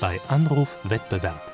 bei 0.00 0.20
Anruf 0.28 0.76
Wettbewerb 0.84 1.52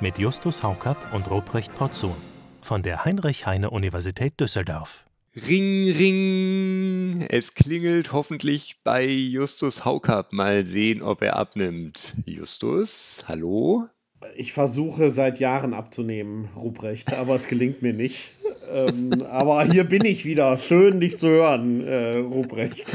mit 0.00 0.18
Justus 0.18 0.62
Haukapp 0.62 1.12
und 1.12 1.28
Ruprecht 1.30 1.74
Porzun 1.74 2.14
von 2.62 2.82
der 2.82 3.04
Heinrich-Heine-Universität 3.04 4.38
Düsseldorf. 4.38 5.06
Ring, 5.34 5.90
ring. 5.90 7.26
Es 7.28 7.54
klingelt 7.54 8.12
hoffentlich 8.12 8.76
bei 8.84 9.04
Justus 9.04 9.84
Haukapp. 9.84 10.32
Mal 10.32 10.66
sehen, 10.66 11.02
ob 11.02 11.22
er 11.22 11.36
abnimmt. 11.36 12.14
Justus, 12.26 13.24
hallo? 13.26 13.86
Ich 14.36 14.52
versuche 14.52 15.10
seit 15.10 15.40
Jahren 15.40 15.72
abzunehmen, 15.72 16.50
Ruprecht, 16.54 17.12
aber 17.14 17.34
es 17.34 17.48
gelingt 17.48 17.82
mir 17.82 17.94
nicht. 17.94 18.30
ähm, 18.72 19.22
aber 19.28 19.64
hier 19.64 19.84
bin 19.84 20.04
ich 20.04 20.24
wieder. 20.24 20.58
Schön, 20.58 21.00
dich 21.00 21.18
zu 21.18 21.28
hören, 21.28 21.86
äh, 21.86 22.18
Ruprecht. 22.18 22.94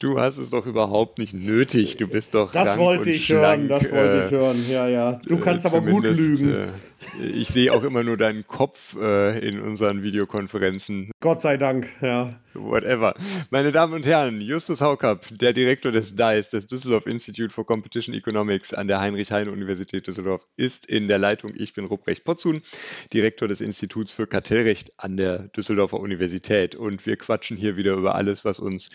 Du 0.00 0.18
hast 0.18 0.38
es 0.38 0.50
doch 0.50 0.66
überhaupt 0.66 1.18
nicht 1.18 1.34
nötig. 1.34 1.96
Du 1.96 2.08
bist 2.08 2.34
doch. 2.34 2.52
Das 2.52 2.76
wollte 2.78 3.10
ich 3.10 3.26
schlank, 3.26 3.68
hören, 3.68 3.68
das 3.68 3.90
wollte 3.90 4.22
äh, 4.22 4.26
ich 4.26 4.30
hören. 4.32 4.64
Ja, 4.70 4.88
ja. 4.88 5.20
Du 5.26 5.38
kannst 5.38 5.66
aber 5.66 5.80
gut 5.80 6.04
lügen. 6.04 6.50
Äh, 6.50 6.66
ich 7.22 7.48
sehe 7.48 7.72
auch 7.72 7.84
immer 7.84 8.02
nur 8.02 8.16
deinen 8.16 8.46
Kopf 8.46 8.96
äh, 8.96 9.38
in 9.46 9.60
unseren 9.60 10.02
Videokonferenzen. 10.02 11.10
Gott 11.20 11.40
sei 11.40 11.56
Dank, 11.56 11.88
ja. 12.00 12.34
Whatever. 12.54 13.14
Meine 13.50 13.72
Damen 13.72 13.94
und 13.94 14.06
Herren, 14.06 14.40
Justus 14.40 14.80
Haukapp, 14.80 15.26
der 15.30 15.52
Direktor 15.52 15.92
des 15.92 16.14
DICE, 16.14 16.48
des 16.50 16.66
Düsseldorf 16.66 17.06
Institute 17.06 17.50
for 17.50 17.66
Competition 17.66 18.14
Economics 18.14 18.72
an 18.72 18.88
der 18.88 19.00
Heinrich-Heine-Universität 19.00 20.06
Düsseldorf, 20.06 20.46
ist 20.56 20.86
in 20.86 21.08
der 21.08 21.18
Leitung. 21.18 21.52
Ich 21.56 21.74
bin 21.74 21.84
Ruprecht 21.84 22.24
Potzun, 22.24 22.62
Direktor 23.12 23.48
des 23.48 23.60
Instituts 23.60 24.12
für 24.12 24.26
Kartellrecht 24.26 24.92
an 24.98 25.16
der 25.16 25.38
Düsseldorfer 25.48 25.98
Universität. 25.98 26.76
Und 26.76 27.04
wir 27.06 27.16
quatschen 27.16 27.56
hier 27.56 27.76
wieder 27.76 27.94
über 27.94 28.14
alles, 28.14 28.44
was 28.44 28.60
uns 28.60 28.90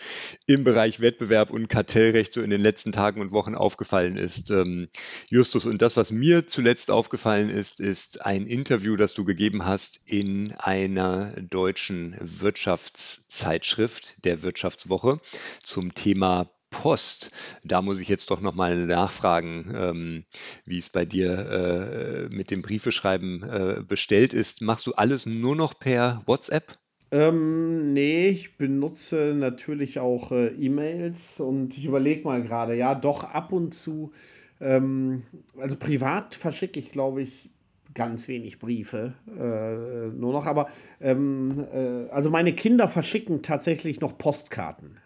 im 0.46 0.64
Bereich 0.64 0.89
Wettbewerb 0.98 1.50
und 1.50 1.68
Kartellrecht 1.68 2.32
so 2.32 2.42
in 2.42 2.50
den 2.50 2.60
letzten 2.60 2.90
Tagen 2.90 3.20
und 3.20 3.30
Wochen 3.30 3.54
aufgefallen 3.54 4.16
ist. 4.16 4.50
Ähm, 4.50 4.88
Justus, 5.28 5.66
und 5.66 5.80
das, 5.80 5.96
was 5.96 6.10
mir 6.10 6.48
zuletzt 6.48 6.90
aufgefallen 6.90 7.48
ist, 7.48 7.78
ist, 7.78 8.00
ist 8.00 8.24
ein 8.24 8.46
Interview, 8.46 8.96
das 8.96 9.12
du 9.12 9.24
gegeben 9.24 9.66
hast 9.66 10.00
in 10.06 10.54
einer 10.56 11.32
deutschen 11.40 12.16
Wirtschaftszeitschrift, 12.18 14.24
der 14.24 14.42
Wirtschaftswoche, 14.42 15.20
zum 15.62 15.94
Thema 15.94 16.50
Post. 16.70 17.30
Da 17.62 17.82
muss 17.82 18.00
ich 18.00 18.08
jetzt 18.08 18.30
doch 18.30 18.40
nochmal 18.40 18.86
nachfragen, 18.86 19.70
ähm, 19.74 20.24
wie 20.64 20.78
es 20.78 20.88
bei 20.88 21.04
dir 21.04 22.28
äh, 22.30 22.34
mit 22.34 22.50
dem 22.50 22.62
Briefeschreiben 22.62 23.42
äh, 23.42 23.82
bestellt 23.86 24.32
ist. 24.32 24.62
Machst 24.62 24.86
du 24.86 24.94
alles 24.94 25.26
nur 25.26 25.54
noch 25.54 25.78
per 25.78 26.22
WhatsApp? 26.26 26.78
Ähm, 27.12 27.92
nee, 27.92 28.28
ich 28.28 28.56
benutze 28.56 29.34
natürlich 29.34 29.98
auch 29.98 30.30
äh, 30.30 30.48
E-Mails 30.48 31.40
und 31.40 31.76
ich 31.76 31.84
überlege 31.84 32.24
mal 32.24 32.42
gerade, 32.42 32.76
ja, 32.76 32.94
doch 32.94 33.24
ab 33.24 33.52
und 33.52 33.74
zu. 33.74 34.12
Ähm, 34.60 35.24
also 35.58 35.76
privat 35.76 36.34
verschicke 36.34 36.78
ich, 36.78 36.92
glaube 36.92 37.22
ich, 37.22 37.50
ganz 37.94 38.28
wenig 38.28 38.58
Briefe 38.58 39.14
äh, 39.26 40.16
nur 40.16 40.32
noch. 40.32 40.46
Aber 40.46 40.68
ähm, 41.00 41.66
äh, 41.72 42.08
also 42.10 42.30
meine 42.30 42.54
Kinder 42.54 42.88
verschicken 42.88 43.42
tatsächlich 43.42 44.00
noch 44.00 44.16
Postkarten. 44.16 44.98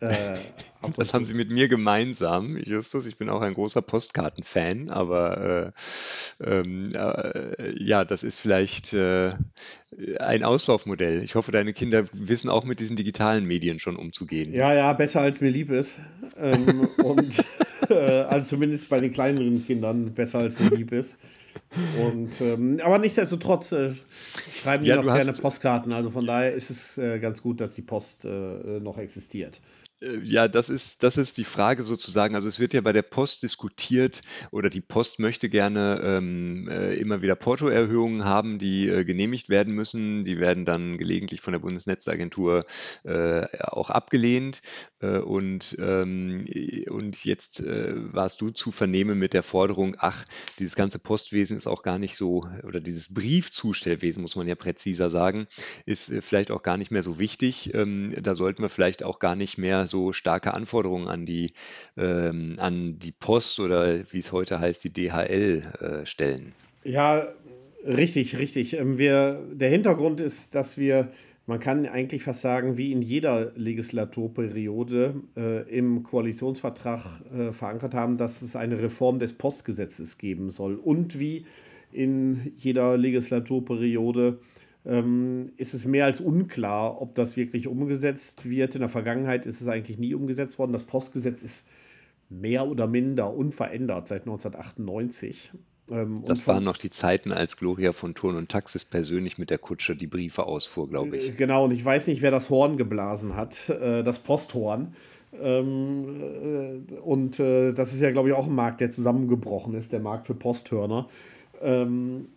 Äh, 0.00 0.36
das 0.96 1.12
haben 1.12 1.24
sie 1.24 1.34
mit 1.34 1.50
mir 1.50 1.68
gemeinsam, 1.68 2.56
Justus. 2.56 3.06
Ich 3.06 3.18
bin 3.18 3.28
auch 3.28 3.40
ein 3.40 3.54
großer 3.54 3.82
Postkartenfan, 3.82 4.90
aber 4.90 5.72
äh, 6.40 6.50
ähm, 6.60 6.92
äh, 6.94 7.72
ja, 7.82 8.04
das 8.04 8.22
ist 8.22 8.38
vielleicht 8.38 8.94
ein 10.18 10.44
Auslaufmodell. 10.44 11.22
Ich 11.22 11.34
hoffe, 11.34 11.52
deine 11.52 11.72
Kinder 11.72 12.04
wissen 12.12 12.50
auch 12.50 12.64
mit 12.64 12.80
diesen 12.80 12.96
digitalen 12.96 13.44
Medien 13.44 13.78
schon 13.78 13.96
umzugehen. 13.96 14.52
Ja, 14.52 14.74
ja, 14.74 14.92
besser 14.92 15.20
als 15.20 15.40
mir 15.40 15.50
lieb 15.50 15.70
ist. 15.70 16.00
Ähm, 16.36 16.88
und 17.04 17.44
äh, 17.88 17.94
also 17.94 18.48
zumindest 18.56 18.88
bei 18.88 19.00
den 19.00 19.12
kleineren 19.12 19.64
Kindern 19.66 20.12
besser 20.14 20.40
als 20.40 20.58
mir 20.58 20.70
lieb 20.70 20.92
ist. 20.92 21.16
Und, 22.00 22.40
ähm, 22.40 22.80
aber 22.82 22.98
nichtsdestotrotz 22.98 23.72
äh, 23.72 23.92
schreiben 24.54 24.84
die 24.84 24.90
ja, 24.90 24.96
noch 24.96 25.04
gerne 25.04 25.32
Postkarten. 25.32 25.92
Also 25.92 26.10
von 26.10 26.26
daher 26.26 26.52
ist 26.52 26.70
es 26.70 26.98
äh, 26.98 27.18
ganz 27.18 27.42
gut, 27.42 27.60
dass 27.60 27.74
die 27.74 27.82
Post 27.82 28.24
äh, 28.24 28.80
noch 28.80 28.98
existiert. 28.98 29.60
Äh, 30.00 30.18
ja, 30.24 30.48
das 30.48 30.68
ist, 30.68 31.02
das 31.02 31.16
ist 31.16 31.38
die 31.38 31.44
Frage 31.44 31.82
sozusagen. 31.82 32.34
Also 32.34 32.48
es 32.48 32.60
wird 32.60 32.72
ja 32.72 32.80
bei 32.80 32.92
der 32.92 33.02
Post 33.02 33.42
diskutiert 33.42 34.22
oder 34.50 34.70
die 34.70 34.80
Post 34.80 35.18
möchte 35.18 35.48
gerne 35.48 36.00
ähm, 36.02 36.68
äh, 36.68 36.94
immer 36.94 37.22
wieder 37.22 37.34
Portoerhöhungen 37.34 38.24
haben, 38.24 38.58
die 38.58 38.88
äh, 38.88 39.04
genehmigt 39.04 39.48
werden 39.48 39.74
müssen. 39.74 40.24
Die 40.24 40.38
werden 40.38 40.64
dann 40.64 40.98
gelegentlich 40.98 41.40
von 41.40 41.52
der 41.52 41.60
Bundesnetzagentur 41.60 42.64
äh, 43.04 43.46
auch 43.62 43.90
abgelehnt. 43.90 44.62
Äh, 45.00 45.18
und, 45.18 45.76
ähm, 45.80 46.44
und 46.88 47.24
jetzt 47.24 47.62
warst 47.64 48.40
du 48.40 48.50
zu 48.50 48.70
vernehmen 48.70 49.18
mit 49.18 49.34
der 49.34 49.42
Forderung, 49.42 49.96
ach, 49.98 50.24
dieses 50.58 50.74
ganze 50.74 50.98
Postwesen 50.98 51.56
ist 51.56 51.66
auch 51.66 51.82
gar 51.82 51.98
nicht 51.98 52.16
so, 52.16 52.46
oder 52.64 52.80
dieses 52.80 53.12
Briefzustellwesen, 53.12 54.22
muss 54.22 54.36
man 54.36 54.48
ja 54.48 54.54
präziser 54.54 55.10
sagen, 55.10 55.46
ist 55.86 56.12
vielleicht 56.20 56.50
auch 56.50 56.62
gar 56.62 56.76
nicht 56.76 56.90
mehr 56.90 57.02
so 57.02 57.18
wichtig. 57.18 57.74
Ähm, 57.74 58.14
da 58.20 58.34
sollten 58.34 58.62
wir 58.62 58.68
vielleicht 58.68 59.02
auch 59.02 59.18
gar 59.18 59.34
nicht 59.34 59.58
mehr 59.58 59.86
so 59.88 60.12
starke 60.12 60.54
Anforderungen 60.54 61.08
an 61.08 61.26
die, 61.26 61.52
ähm, 61.96 62.56
an 62.60 62.98
die 62.98 63.12
Post 63.12 63.58
oder 63.58 64.00
wie 64.12 64.18
es 64.18 64.30
heute 64.32 64.60
heißt, 64.60 64.84
die 64.84 64.92
DHL 64.92 65.62
äh, 65.80 66.06
stellen. 66.06 66.54
Ja, 66.84 67.28
richtig, 67.86 68.38
richtig. 68.38 68.74
Ähm, 68.74 68.98
wir, 68.98 69.42
der 69.52 69.70
Hintergrund 69.70 70.20
ist, 70.20 70.54
dass 70.54 70.78
wir, 70.78 71.10
man 71.46 71.60
kann 71.60 71.86
eigentlich 71.86 72.22
fast 72.22 72.40
sagen, 72.40 72.76
wie 72.76 72.92
in 72.92 73.02
jeder 73.02 73.52
Legislaturperiode 73.56 75.14
äh, 75.36 75.76
im 75.76 76.02
Koalitionsvertrag 76.02 77.00
äh, 77.32 77.52
verankert 77.52 77.94
haben, 77.94 78.18
dass 78.18 78.42
es 78.42 78.54
eine 78.54 78.80
Reform 78.80 79.18
des 79.18 79.32
Postgesetzes 79.32 80.18
geben 80.18 80.50
soll. 80.50 80.76
Und 80.76 81.18
wie 81.18 81.46
in 81.92 82.52
jeder 82.58 82.96
Legislaturperiode 82.96 84.38
ähm, 84.86 85.52
ist 85.56 85.74
es 85.74 85.86
mehr 85.86 86.04
als 86.04 86.20
unklar, 86.20 87.00
ob 87.00 87.14
das 87.14 87.36
wirklich 87.36 87.66
umgesetzt 87.66 88.48
wird. 88.48 88.74
In 88.74 88.80
der 88.80 88.88
Vergangenheit 88.88 89.46
ist 89.46 89.60
es 89.60 89.68
eigentlich 89.68 89.98
nie 89.98 90.14
umgesetzt 90.14 90.58
worden. 90.58 90.72
Das 90.72 90.84
Postgesetz 90.84 91.42
ist 91.42 91.64
mehr 92.30 92.66
oder 92.66 92.86
minder 92.86 93.34
unverändert 93.34 94.08
seit 94.08 94.22
1998. 94.22 95.52
Ähm, 95.90 96.22
das 96.26 96.46
waren 96.46 96.64
noch 96.64 96.76
die 96.76 96.90
Zeiten, 96.90 97.32
als 97.32 97.56
Gloria 97.56 97.92
von 97.92 98.14
Thurn 98.14 98.36
und 98.36 98.50
Taxis 98.50 98.84
persönlich 98.84 99.38
mit 99.38 99.50
der 99.50 99.58
Kutsche 99.58 99.96
die 99.96 100.06
Briefe 100.06 100.46
ausfuhr, 100.46 100.88
glaube 100.88 101.16
ich. 101.16 101.30
Äh, 101.30 101.32
genau, 101.32 101.64
und 101.64 101.72
ich 101.72 101.84
weiß 101.84 102.06
nicht, 102.06 102.22
wer 102.22 102.30
das 102.30 102.50
Horn 102.50 102.76
geblasen 102.76 103.36
hat, 103.36 103.68
äh, 103.68 104.02
das 104.02 104.20
Posthorn. 104.20 104.94
Ähm, 105.40 106.82
äh, 106.90 106.94
und 106.94 107.38
äh, 107.40 107.72
das 107.72 107.92
ist 107.92 108.00
ja, 108.00 108.10
glaube 108.10 108.30
ich, 108.30 108.34
auch 108.34 108.46
ein 108.46 108.54
Markt, 108.54 108.80
der 108.80 108.90
zusammengebrochen 108.90 109.74
ist, 109.74 109.92
der 109.92 110.00
Markt 110.00 110.26
für 110.26 110.34
Posthörner. 110.34 111.08
Ähm, 111.60 112.28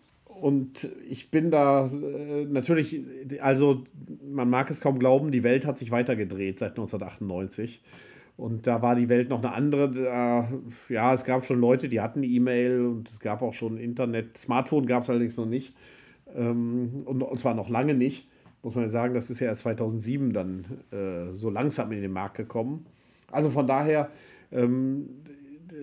und 0.41 0.89
ich 1.07 1.29
bin 1.29 1.51
da 1.51 1.85
äh, 1.85 2.45
natürlich, 2.45 2.99
also 3.41 3.83
man 4.27 4.49
mag 4.49 4.71
es 4.71 4.81
kaum 4.81 4.97
glauben, 4.97 5.29
die 5.29 5.43
Welt 5.43 5.67
hat 5.67 5.77
sich 5.77 5.91
weitergedreht 5.91 6.57
seit 6.57 6.71
1998. 6.71 7.83
Und 8.37 8.65
da 8.65 8.81
war 8.81 8.95
die 8.95 9.07
Welt 9.07 9.29
noch 9.29 9.37
eine 9.37 9.53
andere. 9.53 9.91
Da, 9.91 10.51
ja, 10.89 11.13
es 11.13 11.25
gab 11.25 11.45
schon 11.45 11.61
Leute, 11.61 11.89
die 11.89 12.01
hatten 12.01 12.23
E-Mail 12.23 12.87
und 12.87 13.07
es 13.07 13.19
gab 13.19 13.43
auch 13.43 13.53
schon 13.53 13.77
Internet. 13.77 14.35
Smartphone 14.35 14.87
gab 14.87 15.03
es 15.03 15.11
allerdings 15.11 15.37
noch 15.37 15.45
nicht. 15.45 15.75
Ähm, 16.35 17.03
und, 17.05 17.21
und 17.21 17.37
zwar 17.37 17.53
noch 17.53 17.69
lange 17.69 17.93
nicht. 17.93 18.27
Muss 18.63 18.73
man 18.73 18.89
sagen, 18.89 19.13
das 19.13 19.29
ist 19.29 19.41
ja 19.41 19.47
erst 19.47 19.61
2007 19.61 20.33
dann 20.33 20.65
äh, 20.89 21.35
so 21.35 21.51
langsam 21.51 21.91
in 21.91 22.01
den 22.01 22.13
Markt 22.13 22.37
gekommen. 22.37 22.87
Also 23.31 23.51
von 23.51 23.67
daher 23.67 24.09
ähm, 24.51 25.07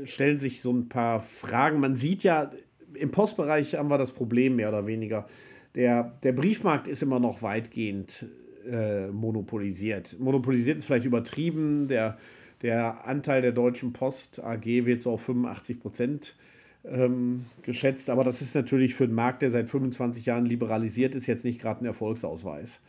stellen 0.02 0.40
sich 0.40 0.62
so 0.62 0.72
ein 0.72 0.88
paar 0.88 1.20
Fragen. 1.20 1.78
Man 1.78 1.94
sieht 1.94 2.24
ja, 2.24 2.50
im 2.94 3.10
Postbereich 3.10 3.74
haben 3.74 3.88
wir 3.88 3.98
das 3.98 4.12
Problem 4.12 4.56
mehr 4.56 4.68
oder 4.68 4.86
weniger. 4.86 5.26
Der, 5.74 6.18
der 6.22 6.32
Briefmarkt 6.32 6.88
ist 6.88 7.02
immer 7.02 7.20
noch 7.20 7.42
weitgehend 7.42 8.26
äh, 8.68 9.08
monopolisiert. 9.08 10.18
Monopolisiert 10.18 10.78
ist 10.78 10.86
vielleicht 10.86 11.04
übertrieben. 11.04 11.88
Der, 11.88 12.18
der 12.62 13.06
Anteil 13.06 13.42
der 13.42 13.52
Deutschen 13.52 13.92
Post 13.92 14.42
AG 14.42 14.64
wird 14.64 15.02
so 15.02 15.12
auf 15.12 15.22
85 15.22 15.80
Prozent 15.80 16.36
ähm, 16.84 17.46
geschätzt. 17.62 18.10
Aber 18.10 18.24
das 18.24 18.42
ist 18.42 18.54
natürlich 18.54 18.94
für 18.94 19.04
einen 19.04 19.14
Markt, 19.14 19.42
der 19.42 19.50
seit 19.50 19.68
25 19.68 20.26
Jahren 20.26 20.46
liberalisiert 20.46 21.14
ist, 21.14 21.26
jetzt 21.26 21.44
nicht 21.44 21.60
gerade 21.60 21.84
ein 21.84 21.86
Erfolgsausweis. 21.86 22.80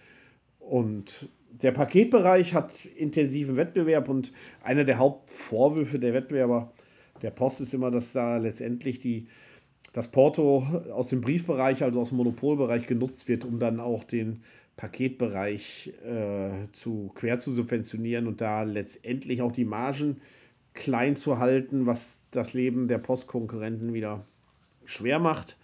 Und 0.60 1.30
der 1.62 1.72
Paketbereich 1.72 2.54
hat 2.54 2.86
intensiven 2.86 3.56
Wettbewerb 3.56 4.08
und 4.08 4.32
einer 4.64 4.86
der 4.86 4.98
Hauptvorwürfe 4.98 6.00
der 6.00 6.14
Wettbewerber 6.14 6.72
der 7.22 7.32
Post 7.32 7.62
ist 7.62 7.74
immer, 7.74 7.92
dass 7.92 8.14
da 8.14 8.38
letztendlich 8.38 9.00
die, 9.00 9.28
das 9.94 10.10
Porto 10.10 10.66
aus 10.94 11.08
dem 11.08 11.22
Briefbereich, 11.22 11.84
also 11.84 12.02
aus 12.02 12.10
dem 12.10 12.18
Monopolbereich 12.18 12.88
genutzt 12.88 13.28
wird, 13.28 13.46
um 13.46 13.60
dann 13.60 13.80
auch 13.80 14.04
den 14.04 14.42
Paketbereich 14.78 15.94
äh, 16.06 16.72
zu 16.72 17.12
quer 17.16 17.40
zu 17.40 17.54
subventionieren 17.54 18.28
und 18.28 18.40
da 18.40 18.64
letztendlich 18.64 19.42
auch 19.42 19.52
die 19.52 19.66
Margen 19.66 20.22
klein 20.74 21.16
zu 21.16 21.40
halten, 21.40 21.86
was 21.86 22.20
das 22.32 22.54
Leben 22.54 22.88
der 22.88 23.00
Postkonkurrenten 23.00 23.94
wieder 23.94 24.26
schwer 24.86 25.20
macht. 25.20 25.58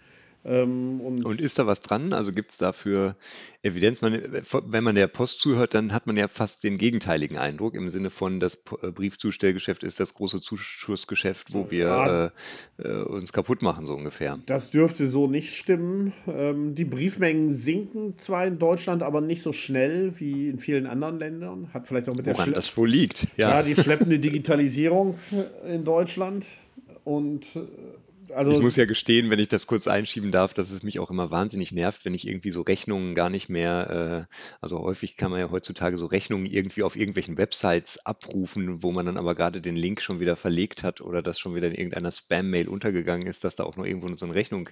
Ähm, 0.46 1.00
und, 1.00 1.24
und, 1.24 1.40
ist 1.40 1.58
da 1.58 1.66
was 1.66 1.80
dran? 1.80 2.12
Also 2.12 2.30
gibt 2.30 2.52
es 2.52 2.56
dafür 2.56 3.16
Evidenz? 3.62 4.00
Man, 4.00 4.22
wenn 4.66 4.84
man 4.84 4.94
der 4.94 5.08
Post 5.08 5.40
zuhört, 5.40 5.74
dann 5.74 5.92
hat 5.92 6.06
man 6.06 6.16
ja 6.16 6.28
fast 6.28 6.62
den 6.62 6.78
gegenteiligen 6.78 7.36
Eindruck 7.36 7.74
im 7.74 7.88
Sinne 7.88 8.10
von, 8.10 8.38
das 8.38 8.62
äh, 8.82 8.92
Briefzustellgeschäft 8.92 9.82
ist 9.82 9.98
das 9.98 10.14
große 10.14 10.40
Zuschussgeschäft, 10.40 11.52
wo 11.52 11.70
wir 11.70 12.32
äh, 12.78 12.88
äh, 12.88 13.02
uns 13.02 13.32
kaputt 13.32 13.62
machen, 13.62 13.86
so 13.86 13.94
ungefähr. 13.94 14.38
Das 14.46 14.70
dürfte 14.70 15.08
so 15.08 15.26
nicht 15.26 15.56
stimmen. 15.56 16.12
Ähm, 16.28 16.76
die 16.76 16.84
Briefmengen 16.84 17.52
sinken 17.52 18.16
zwar 18.16 18.46
in 18.46 18.60
Deutschland, 18.60 19.02
aber 19.02 19.20
nicht 19.20 19.42
so 19.42 19.52
schnell 19.52 20.12
wie 20.20 20.48
in 20.48 20.60
vielen 20.60 20.86
anderen 20.86 21.18
Ländern. 21.18 21.74
Hat 21.74 21.88
vielleicht 21.88 22.08
auch 22.08 22.14
mit 22.14 22.26
Woran 22.26 22.50
der 22.50 22.54
das 22.54 22.76
wohl 22.76 22.88
liegt. 22.88 23.26
Ja. 23.36 23.50
ja, 23.50 23.62
die 23.62 23.74
schleppende 23.74 24.20
Digitalisierung 24.20 25.18
in 25.68 25.84
Deutschland 25.84 26.46
und 27.02 27.46
also 28.34 28.52
ich 28.52 28.60
muss 28.60 28.76
ja 28.76 28.84
gestehen, 28.84 29.30
wenn 29.30 29.38
ich 29.38 29.48
das 29.48 29.66
kurz 29.66 29.86
einschieben 29.86 30.30
darf, 30.30 30.54
dass 30.54 30.70
es 30.70 30.82
mich 30.82 30.98
auch 30.98 31.10
immer 31.10 31.30
wahnsinnig 31.30 31.72
nervt, 31.72 32.04
wenn 32.04 32.14
ich 32.14 32.26
irgendwie 32.26 32.50
so 32.50 32.62
Rechnungen 32.62 33.14
gar 33.14 33.30
nicht 33.30 33.48
mehr, 33.48 34.26
äh, 34.28 34.34
also 34.60 34.80
häufig 34.80 35.16
kann 35.16 35.30
man 35.30 35.40
ja 35.40 35.50
heutzutage 35.50 35.96
so 35.96 36.06
Rechnungen 36.06 36.46
irgendwie 36.46 36.82
auf 36.82 36.96
irgendwelchen 36.96 37.38
Websites 37.38 38.04
abrufen, 38.04 38.82
wo 38.82 38.92
man 38.92 39.06
dann 39.06 39.16
aber 39.16 39.34
gerade 39.34 39.60
den 39.60 39.76
Link 39.76 40.00
schon 40.00 40.20
wieder 40.20 40.36
verlegt 40.36 40.82
hat 40.82 41.00
oder 41.00 41.22
das 41.22 41.38
schon 41.38 41.54
wieder 41.54 41.68
in 41.68 41.74
irgendeiner 41.74 42.12
Spam-Mail 42.12 42.68
untergegangen 42.68 43.26
ist, 43.26 43.44
dass 43.44 43.56
da 43.56 43.64
auch 43.64 43.76
noch 43.76 43.84
irgendwo 43.84 44.14
so 44.16 44.26
eine 44.26 44.34
Rechnung. 44.34 44.68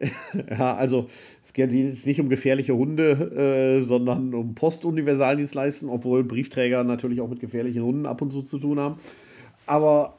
ja, 0.51 0.75
also 0.75 1.09
es 1.45 1.53
geht 1.53 1.71
jetzt 1.73 2.07
nicht 2.07 2.21
um 2.21 2.29
gefährliche 2.29 2.75
Hunde, 2.75 3.79
äh, 3.79 3.83
sondern 3.83 4.35
um 4.35 4.55
Postuniversaldienstleistungen, 4.55 5.95
obwohl 5.95 6.25
Briefträger 6.25 6.85
natürlich 6.85 7.21
auch 7.21 7.29
mit 7.29 7.41
gefährlichen 7.41 7.83
Hunden 7.83 8.07
ab 8.07 8.23
und 8.23 8.31
zu 8.31 8.43
zu 8.43 8.59
tun 8.59 8.81
haben. 8.81 8.99
Aber 9.67 10.15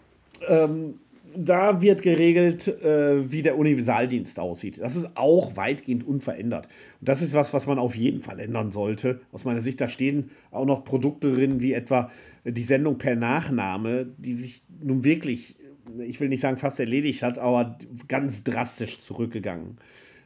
ähm, 0.48 1.00
da 1.38 1.82
wird 1.82 2.02
geregelt, 2.02 2.68
äh, 2.68 3.32
wie 3.32 3.42
der 3.42 3.58
Universaldienst 3.58 4.40
aussieht. 4.40 4.80
Das 4.80 4.96
ist 4.96 5.16
auch 5.16 5.56
weitgehend 5.58 6.06
unverändert. 6.06 6.68
Und 7.00 7.10
das 7.10 7.22
ist 7.22 7.34
was, 7.34 7.54
was 7.54 7.68
man 7.68 7.80
auf 7.80 7.96
jeden 7.96 8.20
Fall 8.20 8.40
ändern 8.40 8.72
sollte. 8.72 9.22
Aus 9.32 9.46
meiner 9.46 9.62
Sicht, 9.62 9.80
da 9.82 9.90
stehen 9.90 10.32
auch 10.52 10.66
noch 10.66 10.86
Produkte 10.86 11.34
drin, 11.34 11.62
wie 11.62 11.74
etwa 11.74 12.10
die 12.44 12.64
Sendung 12.64 12.98
per 12.98 13.16
Nachname, 13.16 14.08
die 14.18 14.34
sich 14.34 14.64
nun 14.82 15.04
wirklich, 15.04 15.56
ich 16.00 16.20
will 16.20 16.30
nicht 16.30 16.42
sagen 16.42 16.58
fast 16.58 16.80
erledigt 16.80 17.24
hat, 17.24 17.40
aber 17.40 17.78
ganz 18.08 18.44
drastisch 18.44 19.00
zurückgegangen 19.00 19.78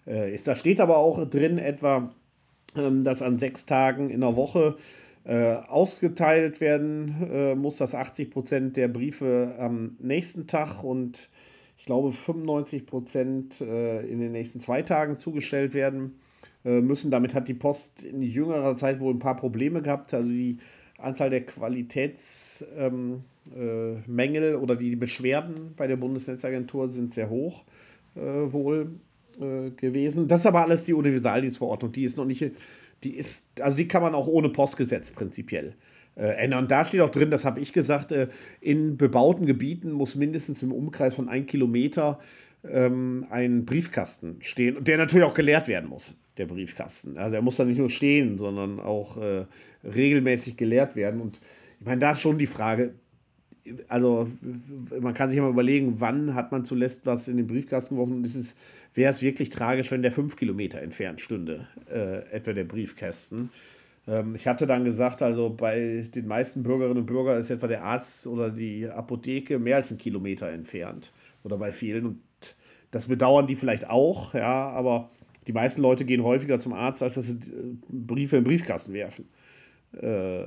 äh, 0.07 0.33
ist. 0.33 0.47
Da 0.47 0.55
steht 0.55 0.79
aber 0.79 0.97
auch 0.97 1.29
drin 1.29 1.57
etwa, 1.57 2.13
ähm, 2.75 3.03
dass 3.03 3.21
an 3.21 3.39
sechs 3.39 3.65
Tagen 3.65 4.09
in 4.09 4.21
der 4.21 4.35
Woche 4.35 4.75
äh, 5.29 5.57
ausgeteilt 5.67 6.59
werden 6.59 7.29
äh, 7.31 7.53
muss, 7.53 7.77
dass 7.77 7.93
80 7.93 8.31
Prozent 8.31 8.77
der 8.77 8.87
Briefe 8.87 9.53
am 9.59 9.95
nächsten 9.99 10.47
Tag 10.47 10.83
und 10.83 11.29
ich 11.77 11.85
glaube 11.85 12.11
95 12.11 12.87
Prozent 12.87 13.61
äh, 13.61 14.01
in 14.07 14.21
den 14.21 14.31
nächsten 14.31 14.59
zwei 14.59 14.81
Tagen 14.81 15.17
zugestellt 15.17 15.75
werden 15.75 16.19
äh, 16.65 16.81
müssen. 16.81 17.11
Damit 17.11 17.35
hat 17.35 17.47
die 17.47 17.53
Post 17.53 18.03
in 18.03 18.23
jüngerer 18.23 18.75
Zeit 18.75 18.99
wohl 19.01 19.13
ein 19.13 19.19
paar 19.19 19.35
Probleme 19.35 19.83
gehabt. 19.83 20.15
Also 20.15 20.27
die 20.27 20.57
Anzahl 20.97 21.29
der 21.29 21.45
Qualitätsmängel 21.45 23.23
ähm, 23.53 24.53
äh, 24.53 24.55
oder 24.55 24.75
die 24.75 24.95
Beschwerden 24.95 25.75
bei 25.77 25.85
der 25.85 25.97
Bundesnetzagentur 25.97 26.89
sind 26.89 27.13
sehr 27.13 27.29
hoch 27.29 27.65
wohl 28.15 28.89
gewesen. 29.37 30.27
Das 30.27 30.41
ist 30.41 30.47
aber 30.47 30.63
alles 30.63 30.83
die 30.83 30.93
Universaldienstverordnung. 30.93 31.91
Die 31.91 32.03
ist 32.03 32.17
noch 32.17 32.25
nicht 32.25 32.51
die 33.03 33.15
ist, 33.15 33.61
also 33.61 33.77
die 33.77 33.87
kann 33.87 34.01
man 34.01 34.15
auch 34.15 34.27
ohne 34.27 34.49
Postgesetz 34.49 35.11
prinzipiell 35.11 35.75
äh, 36.15 36.27
ändern. 36.35 36.67
Da 36.67 36.85
steht 36.85 37.01
auch 37.01 37.09
drin, 37.09 37.31
das 37.31 37.45
habe 37.45 37.59
ich 37.59 37.73
gesagt, 37.73 38.11
äh, 38.11 38.27
in 38.61 38.97
bebauten 38.97 39.45
Gebieten 39.45 39.91
muss 39.91 40.15
mindestens 40.15 40.61
im 40.63 40.71
Umkreis 40.71 41.15
von 41.15 41.29
ein 41.29 41.45
Kilometer 41.45 42.19
ähm, 42.63 43.25
ein 43.29 43.65
Briefkasten 43.65 44.37
stehen, 44.41 44.83
der 44.83 44.97
natürlich 44.97 45.25
auch 45.25 45.33
geleert 45.33 45.67
werden 45.67 45.89
muss, 45.89 46.17
der 46.37 46.45
Briefkasten. 46.45 47.17
Also 47.17 47.35
er 47.35 47.41
muss 47.41 47.55
da 47.55 47.65
nicht 47.65 47.77
nur 47.77 47.89
stehen, 47.89 48.37
sondern 48.37 48.79
auch 48.79 49.17
äh, 49.17 49.45
regelmäßig 49.83 50.57
geleert 50.57 50.95
werden. 50.95 51.21
Und 51.21 51.39
ich 51.79 51.85
meine, 51.85 51.99
da 51.99 52.11
ist 52.11 52.21
schon 52.21 52.37
die 52.37 52.47
Frage, 52.47 52.95
also 53.87 54.27
man 54.99 55.13
kann 55.13 55.29
sich 55.29 55.39
mal 55.39 55.49
überlegen, 55.49 55.95
wann 55.99 56.33
hat 56.35 56.51
man 56.51 56.65
zuletzt 56.65 57.05
was 57.05 57.27
in 57.27 57.37
den 57.37 57.47
Briefkasten 57.47 57.95
geworfen 57.95 58.15
und 58.15 58.55
wäre 58.93 59.09
es 59.09 59.21
wirklich 59.21 59.49
tragisch, 59.49 59.91
wenn 59.91 60.01
der 60.01 60.11
fünf 60.11 60.35
Kilometer 60.35 60.81
entfernt 60.81 61.21
stünde, 61.21 61.67
äh, 61.91 62.19
etwa 62.31 62.53
der 62.53 62.63
Briefkasten. 62.63 63.49
Ähm, 64.07 64.35
ich 64.35 64.47
hatte 64.47 64.67
dann 64.67 64.83
gesagt, 64.83 65.21
also 65.21 65.49
bei 65.49 66.03
den 66.13 66.27
meisten 66.27 66.63
Bürgerinnen 66.63 66.99
und 66.99 67.05
Bürgern 67.05 67.39
ist 67.39 67.49
etwa 67.49 67.67
der 67.67 67.83
Arzt 67.83 68.27
oder 68.27 68.49
die 68.49 68.87
Apotheke 68.87 69.59
mehr 69.59 69.77
als 69.77 69.91
einen 69.91 69.99
Kilometer 69.99 70.49
entfernt. 70.49 71.11
Oder 71.43 71.57
bei 71.57 71.71
vielen. 71.71 72.05
Und 72.05 72.21
das 72.91 73.05
bedauern 73.05 73.47
die 73.47 73.55
vielleicht 73.55 73.89
auch, 73.89 74.33
ja, 74.33 74.69
aber 74.69 75.09
die 75.47 75.53
meisten 75.53 75.81
Leute 75.81 76.05
gehen 76.05 76.23
häufiger 76.23 76.59
zum 76.59 76.73
Arzt, 76.73 77.01
als 77.03 77.15
dass 77.15 77.27
sie 77.27 77.33
äh, 77.33 77.75
Briefe 77.87 78.37
im 78.37 78.43
Briefkasten 78.43 78.93
werfen. 78.93 79.27
Äh, 79.99 80.41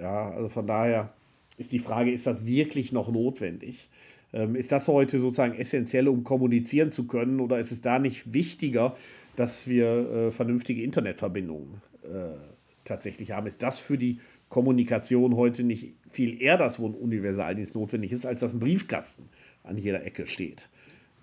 ja, 0.00 0.30
also 0.30 0.48
von 0.48 0.66
daher 0.66 1.12
ist 1.56 1.72
die 1.72 1.78
Frage, 1.78 2.10
ist 2.10 2.26
das 2.26 2.46
wirklich 2.46 2.92
noch 2.92 3.10
notwendig? 3.10 3.88
Ähm, 4.32 4.56
ist 4.56 4.72
das 4.72 4.88
heute 4.88 5.20
sozusagen 5.20 5.54
essentiell, 5.54 6.08
um 6.08 6.24
kommunizieren 6.24 6.90
zu 6.90 7.06
können? 7.06 7.40
Oder 7.40 7.58
ist 7.58 7.70
es 7.70 7.80
da 7.80 7.98
nicht 7.98 8.32
wichtiger, 8.32 8.96
dass 9.36 9.68
wir 9.68 9.86
äh, 9.86 10.30
vernünftige 10.30 10.82
Internetverbindungen 10.82 11.80
äh, 12.02 12.36
tatsächlich 12.84 13.30
haben? 13.30 13.46
Ist 13.46 13.62
das 13.62 13.78
für 13.78 13.96
die 13.96 14.20
Kommunikation 14.48 15.36
heute 15.36 15.62
nicht 15.62 15.94
viel 16.10 16.40
eher 16.40 16.58
das, 16.58 16.78
wo 16.78 16.86
ein 16.86 16.94
Universaldienst 16.94 17.74
notwendig 17.74 18.12
ist, 18.12 18.26
als 18.26 18.40
dass 18.40 18.52
ein 18.52 18.60
Briefkasten 18.60 19.28
an 19.62 19.78
jeder 19.78 20.04
Ecke 20.04 20.26
steht? 20.26 20.68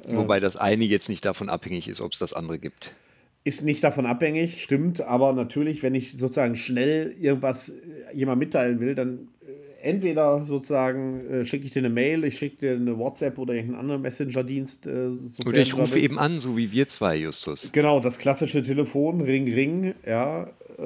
Wobei 0.07 0.39
das 0.39 0.57
eine 0.57 0.85
jetzt 0.85 1.09
nicht 1.09 1.25
davon 1.25 1.49
abhängig 1.49 1.87
ist, 1.87 2.01
ob 2.01 2.13
es 2.13 2.19
das 2.19 2.33
andere 2.33 2.59
gibt. 2.59 2.95
Ist 3.43 3.63
nicht 3.63 3.83
davon 3.83 4.05
abhängig, 4.05 4.61
stimmt, 4.61 5.01
aber 5.01 5.33
natürlich, 5.33 5.81
wenn 5.81 5.95
ich 5.95 6.13
sozusagen 6.13 6.55
schnell 6.55 7.15
irgendwas 7.19 7.69
äh, 7.69 7.73
jemand 8.13 8.39
mitteilen 8.39 8.79
will, 8.79 8.93
dann 8.93 9.29
entweder 9.81 10.43
sozusagen 10.43 11.29
äh, 11.29 11.45
schicke 11.45 11.65
ich 11.65 11.73
dir 11.73 11.79
eine 11.79 11.89
Mail, 11.89 12.23
ich 12.23 12.37
schicke 12.37 12.57
dir 12.57 12.75
eine 12.75 12.97
WhatsApp 12.97 13.37
oder 13.37 13.53
irgendeinen 13.53 13.81
anderen 13.81 14.01
Messenger-Dienst. 14.01 14.87
Äh, 14.87 15.09
oder 15.45 15.57
ich 15.57 15.75
rufe 15.75 15.99
eben 15.99 16.19
an, 16.19 16.39
so 16.39 16.57
wie 16.57 16.71
wir 16.71 16.87
zwei, 16.87 17.17
Justus. 17.17 17.71
Genau, 17.71 17.99
das 17.99 18.17
klassische 18.17 18.63
Telefon, 18.63 19.21
Ring, 19.21 19.51
Ring, 19.51 19.93
ja. 20.05 20.47
Äh, 20.77 20.83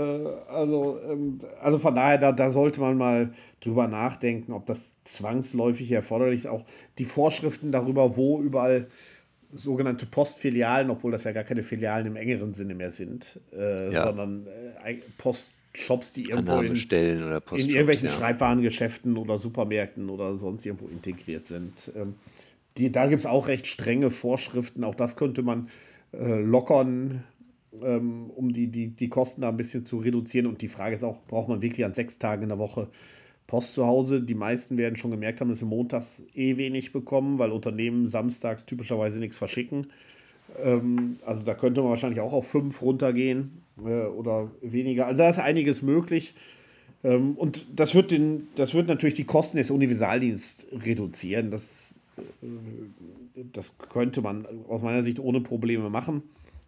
also, 0.49 0.99
ähm, 1.09 1.39
also 1.61 1.79
von 1.79 1.95
daher, 1.95 2.17
da, 2.17 2.31
da 2.31 2.51
sollte 2.51 2.79
man 2.79 2.97
mal 2.97 3.33
drüber 3.61 3.87
nachdenken, 3.87 4.51
ob 4.51 4.65
das 4.65 4.95
zwangsläufig 5.03 5.91
erforderlich 5.91 6.41
ist. 6.41 6.47
Auch 6.47 6.65
die 6.97 7.05
Vorschriften 7.05 7.71
darüber, 7.71 8.17
wo 8.17 8.41
überall 8.41 8.87
sogenannte 9.53 10.05
Postfilialen, 10.05 10.89
obwohl 10.89 11.11
das 11.11 11.23
ja 11.23 11.31
gar 11.31 11.43
keine 11.43 11.63
Filialen 11.63 12.07
im 12.07 12.15
engeren 12.15 12.53
Sinne 12.53 12.75
mehr 12.75 12.91
sind, 12.91 13.39
äh, 13.53 13.91
ja. 13.91 14.05
sondern 14.05 14.47
äh, 14.83 14.95
Post 15.17 15.51
Shops, 15.77 16.13
die 16.13 16.23
irgendwo 16.23 16.59
in, 16.59 16.73
in 16.73 17.69
irgendwelchen 17.69 18.07
ja. 18.07 18.13
Schreibwarengeschäften 18.13 19.17
oder 19.17 19.37
Supermärkten 19.37 20.09
oder 20.09 20.37
sonst 20.37 20.65
irgendwo 20.65 20.87
integriert 20.87 21.47
sind. 21.47 21.91
Ähm, 21.95 22.15
die, 22.77 22.91
da 22.91 23.07
gibt 23.07 23.19
es 23.19 23.25
auch 23.25 23.47
recht 23.47 23.67
strenge 23.67 24.11
Vorschriften. 24.11 24.83
Auch 24.83 24.95
das 24.95 25.15
könnte 25.15 25.43
man 25.43 25.69
äh, 26.13 26.39
lockern, 26.41 27.23
ähm, 27.81 28.29
um 28.29 28.51
die, 28.51 28.67
die, 28.67 28.87
die 28.87 29.09
Kosten 29.09 29.41
da 29.41 29.49
ein 29.49 29.57
bisschen 29.57 29.85
zu 29.85 29.97
reduzieren. 29.97 30.47
Und 30.47 30.61
die 30.61 30.67
Frage 30.67 30.95
ist 30.95 31.03
auch, 31.03 31.21
braucht 31.27 31.49
man 31.49 31.61
wirklich 31.61 31.85
an 31.85 31.93
sechs 31.93 32.19
Tagen 32.19 32.43
in 32.43 32.49
der 32.49 32.59
Woche 32.59 32.89
Post 33.47 33.73
zu 33.73 33.85
Hause? 33.85 34.21
Die 34.21 34.35
meisten 34.35 34.77
werden 34.77 34.95
schon 34.95 35.11
gemerkt 35.11 35.41
haben, 35.41 35.49
dass 35.49 35.59
sie 35.59 35.65
montags 35.65 36.21
eh 36.33 36.57
wenig 36.57 36.91
bekommen, 36.91 37.39
weil 37.39 37.51
Unternehmen 37.51 38.09
samstags 38.09 38.65
typischerweise 38.65 39.19
nichts 39.19 39.37
verschicken. 39.37 39.87
Ähm, 40.61 41.17
also 41.25 41.43
da 41.43 41.53
könnte 41.53 41.81
man 41.81 41.91
wahrscheinlich 41.91 42.19
auch 42.19 42.33
auf 42.33 42.47
fünf 42.47 42.81
runtergehen 42.81 43.64
äh, 43.83 44.05
oder 44.05 44.51
weniger. 44.61 45.07
Also 45.07 45.23
da 45.23 45.29
ist 45.29 45.39
einiges 45.39 45.81
möglich. 45.81 46.33
Ähm, 47.03 47.33
und 47.35 47.65
das 47.75 47.93
wird, 47.95 48.11
den, 48.11 48.47
das 48.55 48.73
wird 48.73 48.87
natürlich 48.87 49.15
die 49.15 49.25
Kosten 49.25 49.57
des 49.57 49.69
Universaldienstes 49.71 50.67
reduzieren. 50.83 51.51
Das, 51.51 51.95
äh, 52.17 52.47
das 53.53 53.75
könnte 53.77 54.21
man 54.21 54.47
aus 54.67 54.81
meiner 54.81 55.03
Sicht 55.03 55.19
ohne 55.19 55.41
Probleme 55.41 55.89
machen. 55.89 56.23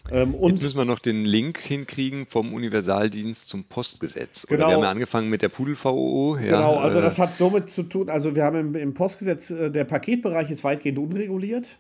Ähm, 0.09 0.35
Jetzt 0.41 0.63
müssen 0.63 0.77
wir 0.77 0.85
noch 0.85 0.99
den 0.99 1.25
Link 1.25 1.59
hinkriegen 1.59 2.27
vom 2.27 2.53
Universaldienst 2.53 3.49
zum 3.49 3.65
Postgesetz. 3.65 4.45
Oder 4.45 4.57
Genau. 4.57 4.67
wir 4.69 4.75
haben 4.75 4.83
ja 4.83 4.91
angefangen 4.91 5.29
mit 5.29 5.41
der 5.41 5.49
Pudel-VOO. 5.49 6.37
Ja, 6.37 6.43
Genau, 6.43 6.75
also 6.77 6.99
äh, 6.99 7.01
das 7.01 7.19
hat 7.19 7.31
damit 7.39 7.69
zu 7.69 7.83
tun, 7.83 8.09
also 8.09 8.35
wir 8.35 8.43
haben 8.45 8.57
im, 8.57 8.75
im 8.75 8.93
Postgesetz, 8.93 9.49
äh, 9.49 9.69
der 9.69 9.83
Paketbereich 9.83 10.49
ist 10.49 10.63
weitgehend 10.63 10.97
unreguliert. 10.99 11.77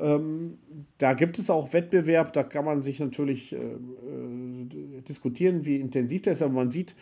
Ähm, 0.00 0.58
da 0.98 1.14
gibt 1.14 1.38
es 1.38 1.50
auch 1.50 1.72
Wettbewerb, 1.72 2.32
da 2.32 2.42
kann 2.42 2.64
man 2.64 2.82
sich 2.82 3.00
natürlich 3.00 3.52
äh, 3.52 3.56
äh, 3.56 5.00
diskutieren, 5.08 5.64
wie 5.64 5.76
intensiv 5.76 6.22
der 6.22 6.34
ist, 6.34 6.42
aber 6.42 6.52
man 6.52 6.70
sieht 6.70 6.94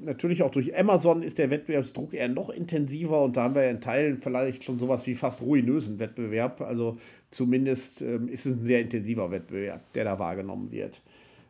natürlich 0.00 0.42
auch 0.42 0.50
durch 0.50 0.76
Amazon 0.76 1.22
ist 1.22 1.38
der 1.38 1.50
Wettbewerbsdruck 1.50 2.14
eher 2.14 2.28
noch 2.28 2.50
intensiver 2.50 3.22
und 3.22 3.36
da 3.36 3.44
haben 3.44 3.54
wir 3.54 3.64
ja 3.64 3.70
in 3.70 3.80
Teilen 3.80 4.20
vielleicht 4.20 4.64
schon 4.64 4.78
sowas 4.78 5.06
wie 5.06 5.14
fast 5.14 5.42
ruinösen 5.42 5.98
Wettbewerb. 5.98 6.60
Also 6.60 6.98
zumindest 7.30 8.02
ähm, 8.02 8.28
ist 8.28 8.46
es 8.46 8.56
ein 8.56 8.64
sehr 8.64 8.80
intensiver 8.80 9.30
Wettbewerb, 9.30 9.92
der 9.92 10.04
da 10.04 10.18
wahrgenommen 10.18 10.70
wird. 10.70 11.02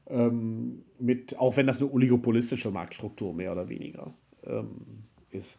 Ähm, 0.08 0.82
mit, 0.98 1.38
auch 1.38 1.56
wenn 1.56 1.66
das 1.66 1.82
eine 1.82 1.90
oligopolistische 1.90 2.70
Marktstruktur 2.70 3.34
mehr 3.34 3.52
oder 3.52 3.68
weniger 3.68 4.14
ähm, 4.44 4.68
ist. 5.30 5.58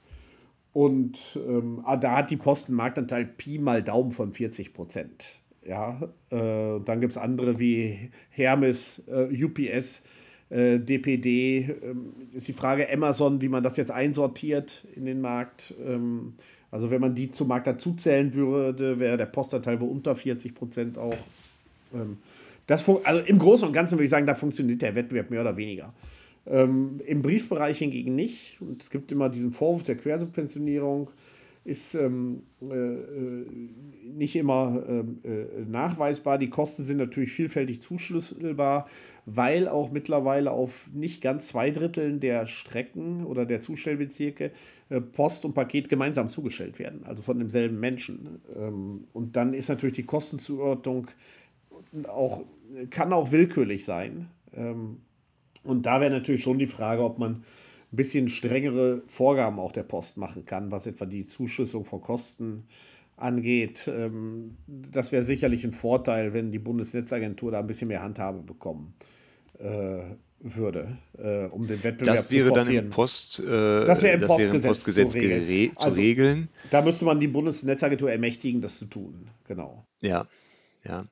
Und 0.78 1.40
ähm, 1.48 1.82
ah, 1.86 1.98
da 1.98 2.18
hat 2.18 2.30
die 2.30 2.38
Post 2.38 2.68
einen 2.68 2.78
Marktanteil 2.78 3.26
Pi 3.26 3.58
mal 3.58 3.82
Daumen 3.82 4.12
von 4.12 4.32
40 4.32 4.76
Prozent. 4.76 5.26
Ja, 5.66 6.00
äh, 6.30 6.80
dann 6.86 7.02
gibt 7.02 7.14
es 7.14 7.18
andere 7.18 7.58
wie 7.58 8.12
Hermes, 8.30 9.02
äh, 9.08 9.44
UPS, 9.44 10.04
äh, 10.52 10.78
DPD. 10.78 11.76
Ähm, 11.82 12.14
ist 12.32 12.48
die 12.48 12.54
Frage 12.54 12.88
Amazon, 12.94 13.42
wie 13.42 13.50
man 13.50 13.64
das 13.64 13.76
jetzt 13.78 13.90
einsortiert 13.90 14.86
in 14.96 15.06
den 15.06 15.20
Markt. 15.20 15.74
Ähm, 15.84 16.36
also 16.70 16.92
wenn 16.92 17.02
man 17.02 17.16
die 17.16 17.32
zum 17.32 17.48
Markt 17.48 17.66
dazuzählen 17.66 18.36
würde, 18.36 19.00
wäre 19.00 19.18
der 19.18 19.26
Postanteil 19.26 19.82
wohl 19.82 19.90
unter 19.90 20.16
40 20.16 20.54
Prozent 20.54 21.00
auch. 21.00 21.18
Ähm, 21.92 22.20
das 22.68 22.88
also 22.88 23.26
im 23.26 23.40
Großen 23.40 23.68
und 23.68 23.74
Ganzen 23.74 23.96
würde 23.96 24.04
ich 24.04 24.12
sagen, 24.12 24.28
da 24.28 24.36
funktioniert 24.36 24.84
der 24.84 24.94
Wettbewerb 24.94 25.32
mehr 25.32 25.42
oder 25.42 25.58
weniger. 25.58 25.92
Ähm, 26.50 27.02
Im 27.06 27.22
Briefbereich 27.22 27.80
hingegen 27.80 28.16
nicht. 28.16 28.62
Und 28.62 28.82
es 28.82 28.90
gibt 28.90 29.12
immer 29.12 29.30
diesen 29.30 29.52
Vorwurf 29.52 29.84
der 29.84 29.98
Quersubventionierung, 29.98 31.10
ist 31.68 31.96
ähm, 31.96 32.44
äh, 32.62 32.76
äh, 32.76 33.46
nicht 34.06 34.38
immer 34.38 34.84
ähm, 34.88 35.20
äh, 35.26 35.66
nachweisbar. 35.70 36.38
Die 36.38 36.50
Kosten 36.50 36.86
sind 36.86 36.96
natürlich 36.96 37.34
vielfältig 37.34 37.82
zuschlüsselbar, 37.82 38.88
weil 39.26 39.68
auch 39.68 39.92
mittlerweile 39.92 40.52
auf 40.52 40.90
nicht 40.94 41.22
ganz 41.22 41.50
zwei 41.50 41.72
Dritteln 41.72 42.22
der 42.22 42.46
Strecken 42.46 43.26
oder 43.26 43.46
der 43.46 43.60
Zustellbezirke 43.60 44.52
äh, 44.88 45.02
Post 45.02 45.44
und 45.44 45.56
Paket 45.56 45.90
gemeinsam 45.90 46.30
zugestellt 46.30 46.80
werden, 46.80 47.02
also 47.04 47.22
von 47.22 47.38
demselben 47.38 47.82
Menschen. 47.82 48.40
Ähm, 48.56 49.04
und 49.12 49.36
dann 49.36 49.54
ist 49.54 49.68
natürlich 49.68 49.98
die 49.98 50.06
Kostenzuordnung 50.06 51.08
auch, 52.08 52.46
kann 52.90 53.12
auch 53.12 53.34
willkürlich 53.34 53.84
sein. 53.84 54.30
Ähm, 54.54 55.00
und 55.68 55.86
da 55.86 56.00
wäre 56.02 56.12
natürlich 56.12 56.44
schon 56.44 56.58
die 56.60 56.68
Frage, 56.68 57.04
ob 57.04 57.20
man 57.20 57.44
ein 57.92 57.96
bisschen 57.96 58.30
strengere 58.30 59.02
Vorgaben 59.08 59.60
auch 59.60 59.72
der 59.72 59.84
Post 59.84 60.18
machen 60.18 60.46
kann, 60.46 60.72
was 60.72 60.86
etwa 60.88 61.06
die 61.06 61.24
Zuschüssung 61.24 61.86
von 61.86 62.02
Kosten 62.02 62.68
angeht. 63.16 63.88
Ähm, 63.88 64.58
das 64.68 65.12
wäre 65.12 65.24
sicherlich 65.24 65.64
ein 65.64 65.72
Vorteil, 65.72 66.34
wenn 66.34 66.52
die 66.52 66.60
Bundesnetzagentur 66.60 67.52
da 67.52 67.60
ein 67.60 67.68
bisschen 67.68 67.88
mehr 67.88 68.04
Handhabe 68.04 68.42
bekommen 68.44 68.94
äh, 69.60 70.00
würde, 70.40 70.98
äh, 71.18 71.46
um 71.46 71.66
den 71.66 71.84
Wettbewerb 71.84 72.18
das 72.18 72.32
wäre 72.32 72.50
zu 72.50 72.54
dann 72.54 72.70
im, 72.70 72.90
Post, 72.90 73.40
äh, 73.40 73.86
Das 73.86 74.04
wäre 74.04 74.16
im 74.18 74.22
im 74.22 74.28
Postgesetz 74.28 74.68
Postgesetz 74.68 75.14
zu 75.14 75.18
regeln. 75.20 75.72
zu 75.78 75.86
Also- 75.86 75.96
regeln. 76.00 76.50
Da 76.70 76.82
müsste 76.84 77.06
man 77.06 77.20
die 77.20 77.28
Bundesnetzagentur 77.28 78.12
ermächtigen, 78.12 78.62
das 78.62 78.78
zu 78.78 78.86
tun. 78.86 79.30
Genau. 79.48 79.86
Ja, 80.02 80.28
ja. 80.88 81.06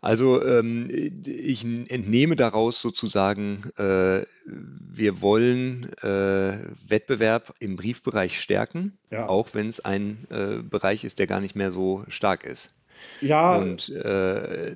Also 0.00 0.44
ähm, 0.44 0.88
ich 1.24 1.64
entnehme 1.64 2.36
daraus 2.36 2.80
sozusagen, 2.80 3.70
äh, 3.76 4.24
wir 4.44 5.20
wollen 5.20 5.90
äh, 6.02 6.58
Wettbewerb 6.88 7.54
im 7.60 7.76
Briefbereich 7.76 8.40
stärken, 8.40 8.98
Ja. 9.10 9.28
auch 9.28 9.54
wenn 9.54 9.68
es 9.68 9.80
ein 9.80 10.26
äh, 10.30 10.62
Bereich 10.62 11.04
ist, 11.04 11.18
der 11.18 11.26
gar 11.26 11.40
nicht 11.40 11.56
mehr 11.56 11.72
so 11.72 12.04
stark 12.08 12.44
ist. 12.44 12.74
Ja, 13.20 13.56
Und 13.58 13.88
äh, 13.90 14.74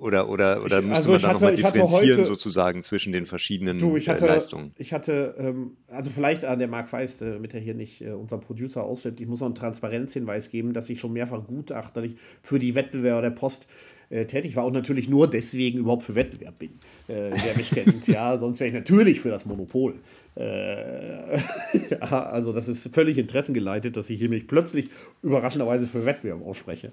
oder 0.00 0.28
oder 0.28 0.62
oder 0.64 0.78
Ich- 0.80 0.84
müsste 0.84 0.96
also 0.96 1.12
man 1.12 1.20
da 1.22 1.32
nochmal 1.34 1.54
differenzieren 1.54 2.18
heute- 2.18 2.24
sozusagen 2.24 2.82
zwischen 2.82 3.12
den 3.12 3.26
verschiedenen 3.26 3.78
Du, 3.78 3.96
ich 3.96 4.08
äh, 4.08 4.12
hatte, 4.12 4.26
Leistungen? 4.26 4.72
ich 4.76 4.92
hatte, 4.92 5.34
ähm, 5.38 5.76
also 5.88 6.10
vielleicht 6.10 6.44
an 6.44 6.58
der 6.58 6.66
Marc 6.68 6.88
Feist, 6.88 7.22
äh, 7.22 7.32
damit 7.34 7.54
er 7.54 7.60
hier 7.60 7.74
nicht 7.74 8.00
äh, 8.02 8.10
unser 8.10 8.38
Producer 8.38 8.82
ausfällt, 8.82 9.20
ich 9.20 9.28
muss 9.28 9.38
noch 9.40 9.46
einen 9.46 9.54
Transparenzhinweis 9.54 10.50
geben, 10.50 10.72
dass 10.72 10.90
ich 10.90 10.98
schon 10.98 11.12
mehrfach 11.12 11.46
gutachterlich 11.46 12.16
für 12.42 12.58
die 12.58 12.74
Wettbewerber 12.74 13.22
der 13.22 13.30
Post 13.30 13.68
äh, 14.08 14.24
tätig 14.24 14.54
war 14.56 14.66
und 14.66 14.72
natürlich 14.72 15.08
nur 15.08 15.28
deswegen 15.28 15.78
überhaupt 15.78 16.04
für 16.04 16.14
Wettbewerb 16.14 16.58
bin, 16.58 16.70
äh, 17.08 17.30
wer 17.32 17.56
mich 17.56 17.70
kennt. 17.70 17.86
Ja, 18.08 18.38
sonst 18.38 18.60
wäre 18.60 18.68
ich 18.68 18.74
natürlich 18.74 19.20
für 19.20 19.30
das 19.30 19.46
Monopol. 19.46 19.94
Äh, 20.36 21.36
ja, 21.90 22.24
also 22.26 22.52
das 22.52 22.68
ist 22.68 22.88
völlig 22.94 23.18
interessengeleitet, 23.18 23.96
dass 23.96 24.08
ich 24.10 24.18
hier 24.18 24.28
mich 24.28 24.46
plötzlich 24.46 24.88
überraschenderweise 25.22 25.86
für 25.86 26.04
Wettbewerb 26.04 26.44
ausspreche. 26.46 26.92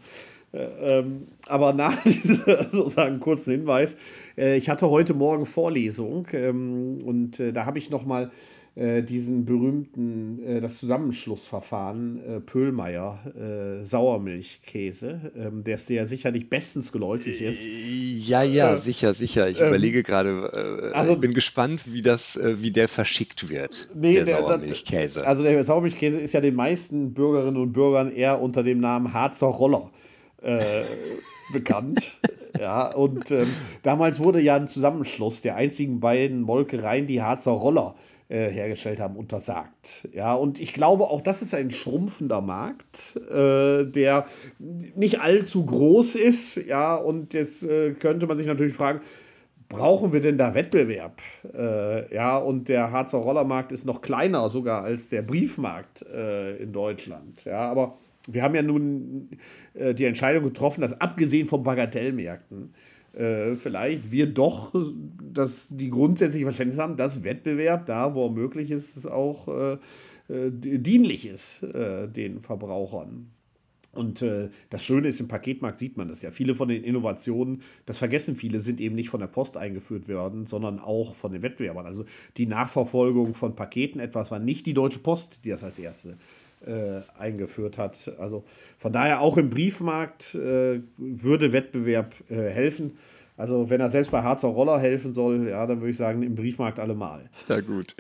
Äh, 0.54 1.00
ähm, 1.00 1.24
aber 1.48 1.74
nach 1.74 2.02
diesem 2.04 2.44
sozusagen 2.72 3.20
kurzen 3.20 3.52
Hinweis, 3.52 3.98
äh, 4.38 4.56
ich 4.56 4.70
hatte 4.70 4.90
heute 4.90 5.14
Morgen 5.14 5.46
Vorlesung 5.46 6.28
ähm, 6.32 7.00
und 7.04 7.40
äh, 7.40 7.52
da 7.52 7.66
habe 7.66 7.80
ich 7.80 7.90
nochmal 7.90 8.32
äh, 8.76 9.04
diesen 9.04 9.46
berühmten, 9.46 10.42
äh, 10.46 10.62
das 10.62 10.80
Zusammenschlussverfahren 10.80 12.20
äh, 12.26 12.40
Pöhlmeier, 12.40 13.20
äh, 13.82 13.86
Sauermilchkäse, 13.86 15.32
ähm, 15.38 15.64
der 15.64 15.78
sehr 15.78 16.06
sicherlich 16.06 16.50
bestens 16.50 16.92
geläufig 16.92 17.42
ist. 17.42 17.64
Ja, 18.28 18.44
ja, 18.44 18.78
sicher, 18.78 19.14
sicher. 19.14 19.50
Ich 19.50 19.60
ähm, 19.62 19.68
überlege 19.70 20.04
gerade, 20.04 20.92
also- 20.94 21.16
bin 21.18 21.34
gespannt, 21.34 21.94
wie 21.94 22.02
das, 22.02 22.40
wie 22.44 22.72
der 22.72 22.88
verschickt 22.88 23.50
wird, 23.50 23.90
Nee, 23.96 24.14
der 24.16 24.26
der- 24.26 24.38
das- 24.38 24.46
Sauermilchkäse. 24.48 25.28
Also 25.28 25.44
der 25.44 25.64
Sauermilchkäse 25.64 26.20
ist 26.20 26.34
ja 26.34 26.42
den 26.42 26.56
meisten 26.56 27.14
Bürgerinnen 27.14 27.58
und 27.58 27.74
Bürgern 27.74 28.12
eher 28.12 28.42
unter 28.42 28.64
dem 28.64 28.80
Namen 28.80 29.14
Harzer 29.14 29.48
Roller 29.48 29.92
äh, 30.44 30.84
bekannt. 31.52 32.20
Ja, 32.60 32.94
und 32.94 33.32
ähm, 33.32 33.48
damals 33.82 34.24
wurde 34.24 34.40
ja 34.40 34.56
ein 34.56 34.68
Zusammenschluss 34.68 35.42
der 35.42 35.56
einzigen 35.56 36.00
beiden 36.00 36.42
Molkereien, 36.42 37.08
die 37.08 37.22
Harzer 37.22 37.52
Roller 37.52 37.96
äh, 38.30 38.50
hergestellt 38.50 39.00
haben, 39.00 39.16
untersagt. 39.16 40.08
Ja, 40.12 40.34
und 40.36 40.60
ich 40.60 40.74
glaube, 40.74 41.06
auch 41.06 41.22
das 41.22 41.42
ist 41.42 41.54
ein 41.54 41.72
schrumpfender 41.72 42.42
Markt, 42.42 43.16
äh, 43.30 43.86
der 43.86 44.26
nicht 44.60 45.20
allzu 45.20 45.66
groß 45.66 46.16
ist. 46.16 46.58
Ja, 46.58 46.96
und 46.96 47.34
jetzt 47.34 47.64
äh, 47.64 47.94
könnte 47.94 48.28
man 48.28 48.38
sich 48.38 48.48
natürlich 48.48 48.74
fragen, 48.74 49.02
brauchen 49.70 50.14
wir 50.14 50.22
denn 50.22 50.38
da 50.38 50.54
Wettbewerb? 50.54 51.22
Äh, 51.54 52.14
ja, 52.14 52.38
und 52.38 52.70
der 52.70 52.92
Harzer 52.92 53.18
Rollermarkt 53.18 53.72
ist 53.72 53.86
noch 53.86 54.02
kleiner 54.02 54.50
sogar 54.50 54.84
als 54.84 55.10
der 55.10 55.22
Briefmarkt 55.22 56.04
äh, 56.04 56.58
in 56.58 56.72
Deutschland. 56.72 57.46
Ja, 57.46 57.70
aber 57.70 57.96
wir 58.28 58.44
haben 58.44 58.56
ja 58.56 58.62
nun 58.62 59.30
äh, 59.74 59.94
die 59.94 60.06
Entscheidung 60.06 60.44
getroffen, 60.44 60.82
dass 60.82 61.00
abgesehen 61.00 61.48
von 61.48 61.64
Bagatellmärkten 61.64 62.74
äh, 63.14 63.56
vielleicht 63.56 64.12
wir 64.12 64.28
doch 64.28 64.74
dass 65.34 65.68
die 65.70 65.90
grundsätzliche 65.90 66.46
Verständnis 66.46 66.80
haben, 66.80 66.98
dass 66.98 67.24
Wettbewerb 67.24 67.86
da, 67.86 68.16
wo 68.16 68.28
er 68.28 68.32
möglich 68.32 68.72
ist, 68.72 69.06
auch 69.08 69.48
äh, 69.48 69.74
äh, 70.30 70.52
dienlich 70.52 71.28
ist 71.28 71.64
äh, 71.64 72.08
den 72.08 72.42
Verbrauchern. 72.42 73.30
Und 73.92 74.24
äh, 74.24 74.50
das 74.72 74.84
Schöne 74.84 75.08
ist, 75.08 75.20
im 75.20 75.28
Paketmarkt 75.28 75.78
sieht 75.78 75.98
man 75.98 76.08
das 76.08 76.24
ja. 76.24 76.32
Viele 76.32 76.56
von 76.56 76.68
den 76.68 76.84
Innovationen, 76.84 77.62
das 77.86 78.00
vergessen 78.00 78.36
viele, 78.36 78.60
sind 78.60 78.80
eben 78.82 78.96
nicht 78.96 79.10
von 79.10 79.20
der 79.20 79.28
Post 79.28 79.56
eingeführt 79.56 80.10
worden, 80.10 80.48
sondern 80.48 80.80
auch 80.80 81.14
von 81.14 81.32
den 81.32 81.44
Wettbewerbern. 81.44 81.86
Also 81.86 82.06
die 82.38 82.48
Nachverfolgung 82.48 83.36
von 83.36 83.56
Paketen 83.56 84.00
etwas 84.00 84.32
war 84.32 84.40
nicht 84.40 84.66
die 84.66 84.74
Deutsche 84.74 84.98
Post, 84.98 85.42
die 85.46 85.50
das 85.50 85.64
als 85.64 85.78
erste 85.78 86.18
äh, 86.66 87.02
eingeführt 87.18 87.78
hat. 87.78 88.12
Also 88.20 88.44
von 88.78 88.94
daher 88.94 89.22
auch 89.22 89.38
im 89.38 89.50
Briefmarkt 89.50 90.36
äh, 90.36 90.82
würde 90.98 91.52
Wettbewerb 91.52 92.14
äh, 92.30 92.50
helfen. 92.50 92.98
Also 93.36 93.70
wenn 93.70 93.82
er 93.82 93.90
selbst 93.90 94.12
bei 94.12 94.22
Harzer 94.22 94.50
Roller 94.50 94.80
helfen 94.80 95.14
soll, 95.16 95.50
ja, 95.50 95.66
dann 95.66 95.80
würde 95.80 95.90
ich 95.90 95.98
sagen, 95.98 96.22
im 96.22 96.36
Briefmarkt 96.36 96.80
allemal. 96.80 97.30
Ja 97.50 97.62
gut. 97.62 97.96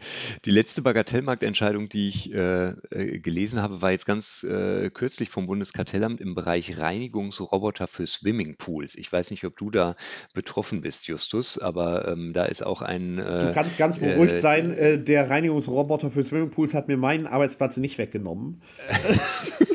Die 0.46 0.52
letzte 0.52 0.84
Bagatellmarktentscheidung, 0.84 1.90
die 1.90 2.10
ich 2.10 2.34
äh, 2.34 2.70
äh, 2.92 3.20
gelesen 3.20 3.62
habe, 3.62 3.82
war 3.82 3.92
jetzt 3.92 4.06
ganz 4.06 4.44
äh, 4.44 4.92
kürzlich 4.92 5.30
vom 5.30 5.48
Bundeskartellamt 5.48 6.22
im 6.22 6.36
Bereich 6.36 6.78
Reinigungsroboter 6.78 7.88
für 7.88 8.06
Swimmingpools. 8.06 8.96
Ich 8.96 9.12
weiß 9.12 9.32
nicht, 9.32 9.44
ob 9.44 9.58
du 9.58 9.72
da 9.72 9.96
betroffen 10.34 10.82
bist, 10.82 11.08
Justus, 11.08 11.58
aber 11.58 12.08
ähm, 12.08 12.34
da 12.34 12.46
ist 12.46 12.64
auch 12.64 12.84
ein... 12.84 13.18
Äh, 13.18 13.48
du 13.48 13.52
kannst 13.54 13.78
ganz 13.78 13.98
beruhigt 13.98 14.34
äh, 14.34 14.40
sein, 14.40 14.72
äh, 14.72 15.00
der 15.00 15.30
Reinigungsroboter 15.30 16.12
für 16.12 16.24
Swimmingpools 16.24 16.76
hat 16.76 16.88
mir 16.88 16.98
meinen 16.98 17.26
Arbeitsplatz 17.26 17.78
nicht 17.78 17.98
weggenommen. 17.98 18.62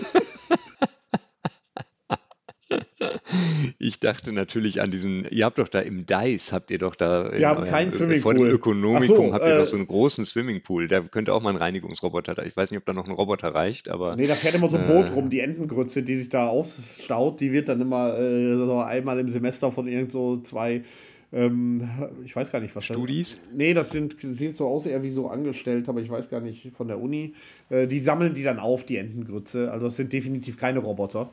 Ich 3.80 4.00
dachte 4.00 4.32
natürlich 4.32 4.80
an 4.80 4.90
diesen, 4.90 5.24
ihr 5.30 5.44
habt 5.44 5.58
doch 5.58 5.68
da 5.68 5.78
im 5.78 6.04
DICE, 6.04 6.52
habt 6.52 6.72
ihr 6.72 6.78
doch 6.78 6.96
da 6.96 7.30
Wir 7.32 7.48
haben 7.48 7.64
keinen 7.64 7.92
Swimmingpool. 7.92 8.22
Vor 8.22 8.34
dem 8.34 8.50
Ökonomikum 8.50 9.28
so, 9.28 9.32
habt 9.32 9.44
ihr 9.44 9.54
äh, 9.54 9.58
doch 9.58 9.66
so 9.66 9.76
einen 9.76 9.86
großen 9.86 10.24
Swimmingpool. 10.24 10.88
Da 10.88 11.00
könnte 11.00 11.32
auch 11.32 11.42
mal 11.42 11.50
ein 11.50 11.56
Reinigungsroboter 11.56 12.34
da. 12.34 12.42
Ich 12.42 12.56
weiß 12.56 12.72
nicht, 12.72 12.78
ob 12.78 12.86
da 12.86 12.92
noch 12.92 13.06
ein 13.06 13.12
Roboter 13.12 13.54
reicht, 13.54 13.88
aber. 13.88 14.16
Nee, 14.16 14.26
da 14.26 14.34
fährt 14.34 14.56
immer 14.56 14.68
so 14.68 14.78
ein 14.78 14.86
Boot 14.88 15.10
äh, 15.10 15.12
rum, 15.12 15.30
die 15.30 15.38
Entengrütze, 15.38 16.02
die 16.02 16.16
sich 16.16 16.28
da 16.28 16.48
aufstaut, 16.48 17.40
die 17.40 17.52
wird 17.52 17.68
dann 17.68 17.80
immer 17.80 18.18
äh, 18.18 18.56
so 18.56 18.78
einmal 18.78 19.20
im 19.20 19.28
Semester 19.28 19.70
von 19.70 19.86
irgend 19.86 20.10
so 20.10 20.40
zwei 20.40 20.82
ähm, 21.32 21.86
ich 22.24 22.34
weiß 22.34 22.50
gar 22.50 22.60
nicht, 22.60 22.74
was 22.74 22.86
Studis? 22.86 23.34
Das, 23.36 23.54
nee, 23.54 23.74
das 23.74 23.90
sind, 23.90 24.16
sieht 24.18 24.56
so 24.56 24.66
aus 24.66 24.86
eher 24.86 25.02
wie 25.02 25.10
so 25.10 25.28
angestellt, 25.28 25.88
aber 25.88 26.00
ich 26.00 26.08
weiß 26.08 26.30
gar 26.30 26.40
nicht 26.40 26.72
von 26.74 26.88
der 26.88 27.00
Uni. 27.00 27.34
Äh, 27.68 27.86
die 27.86 28.00
sammeln 28.00 28.34
die 28.34 28.42
dann 28.42 28.58
auf, 28.58 28.84
die 28.84 28.96
Entengrütze. 28.96 29.70
Also 29.70 29.86
das 29.86 29.96
sind 29.96 30.12
definitiv 30.12 30.56
keine 30.56 30.78
Roboter. 30.78 31.30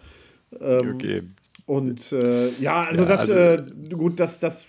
Ähm, 0.60 0.96
okay. 0.96 1.24
Und 1.66 2.12
äh, 2.12 2.50
ja, 2.60 2.84
also 2.84 3.04
ja, 3.04 3.08
das, 3.10 3.20
also, 3.22 3.34
äh, 3.34 3.90
gut, 3.90 4.20
das, 4.20 4.40
das, 4.40 4.68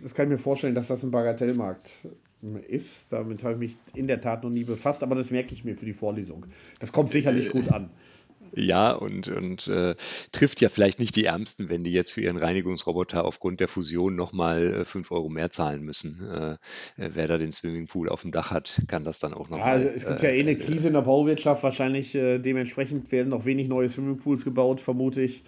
das 0.00 0.14
kann 0.14 0.26
ich 0.26 0.30
mir 0.30 0.38
vorstellen, 0.38 0.74
dass 0.74 0.88
das 0.88 1.02
ein 1.02 1.10
Bagatellmarkt 1.10 1.90
ist. 2.68 3.12
Damit 3.12 3.42
habe 3.42 3.54
ich 3.54 3.58
mich 3.58 3.76
in 3.94 4.06
der 4.06 4.20
Tat 4.20 4.44
noch 4.44 4.50
nie 4.50 4.64
befasst, 4.64 5.02
aber 5.02 5.14
das 5.14 5.30
merke 5.30 5.54
ich 5.54 5.64
mir 5.64 5.76
für 5.76 5.84
die 5.86 5.92
Vorlesung. 5.92 6.46
Das 6.80 6.92
kommt 6.92 7.10
sicherlich 7.10 7.50
gut 7.50 7.70
an. 7.72 7.90
Ja, 8.54 8.92
und, 8.92 9.28
und 9.28 9.68
äh, 9.68 9.94
trifft 10.30 10.60
ja 10.60 10.68
vielleicht 10.68 10.98
nicht 10.98 11.16
die 11.16 11.24
Ärmsten, 11.24 11.70
wenn 11.70 11.84
die 11.84 11.92
jetzt 11.92 12.12
für 12.12 12.20
ihren 12.20 12.36
Reinigungsroboter 12.36 13.24
aufgrund 13.24 13.60
der 13.60 13.68
Fusion 13.68 14.14
nochmal 14.14 14.84
5 14.84 15.10
äh, 15.10 15.14
Euro 15.14 15.28
mehr 15.28 15.50
zahlen 15.50 15.82
müssen. 15.82 16.20
Äh, 16.30 16.56
wer 16.96 17.28
da 17.28 17.38
den 17.38 17.52
Swimmingpool 17.52 18.08
auf 18.08 18.22
dem 18.22 18.32
Dach 18.32 18.50
hat, 18.50 18.82
kann 18.88 19.04
das 19.04 19.18
dann 19.18 19.32
auch 19.32 19.48
noch. 19.48 19.58
Ja, 19.58 19.64
mal, 19.64 19.92
es 19.94 20.06
gibt 20.06 20.22
ja 20.22 20.30
eh 20.30 20.40
eine 20.40 20.52
äh, 20.52 20.54
Krise 20.56 20.88
in 20.88 20.94
der 20.94 21.02
Bauwirtschaft. 21.02 21.62
Wahrscheinlich 21.62 22.14
äh, 22.14 22.38
dementsprechend 22.38 23.10
werden 23.10 23.30
noch 23.30 23.44
wenig 23.44 23.68
neue 23.68 23.88
Swimmingpools 23.88 24.44
gebaut, 24.44 24.80
vermute 24.80 25.22
ich. 25.22 25.44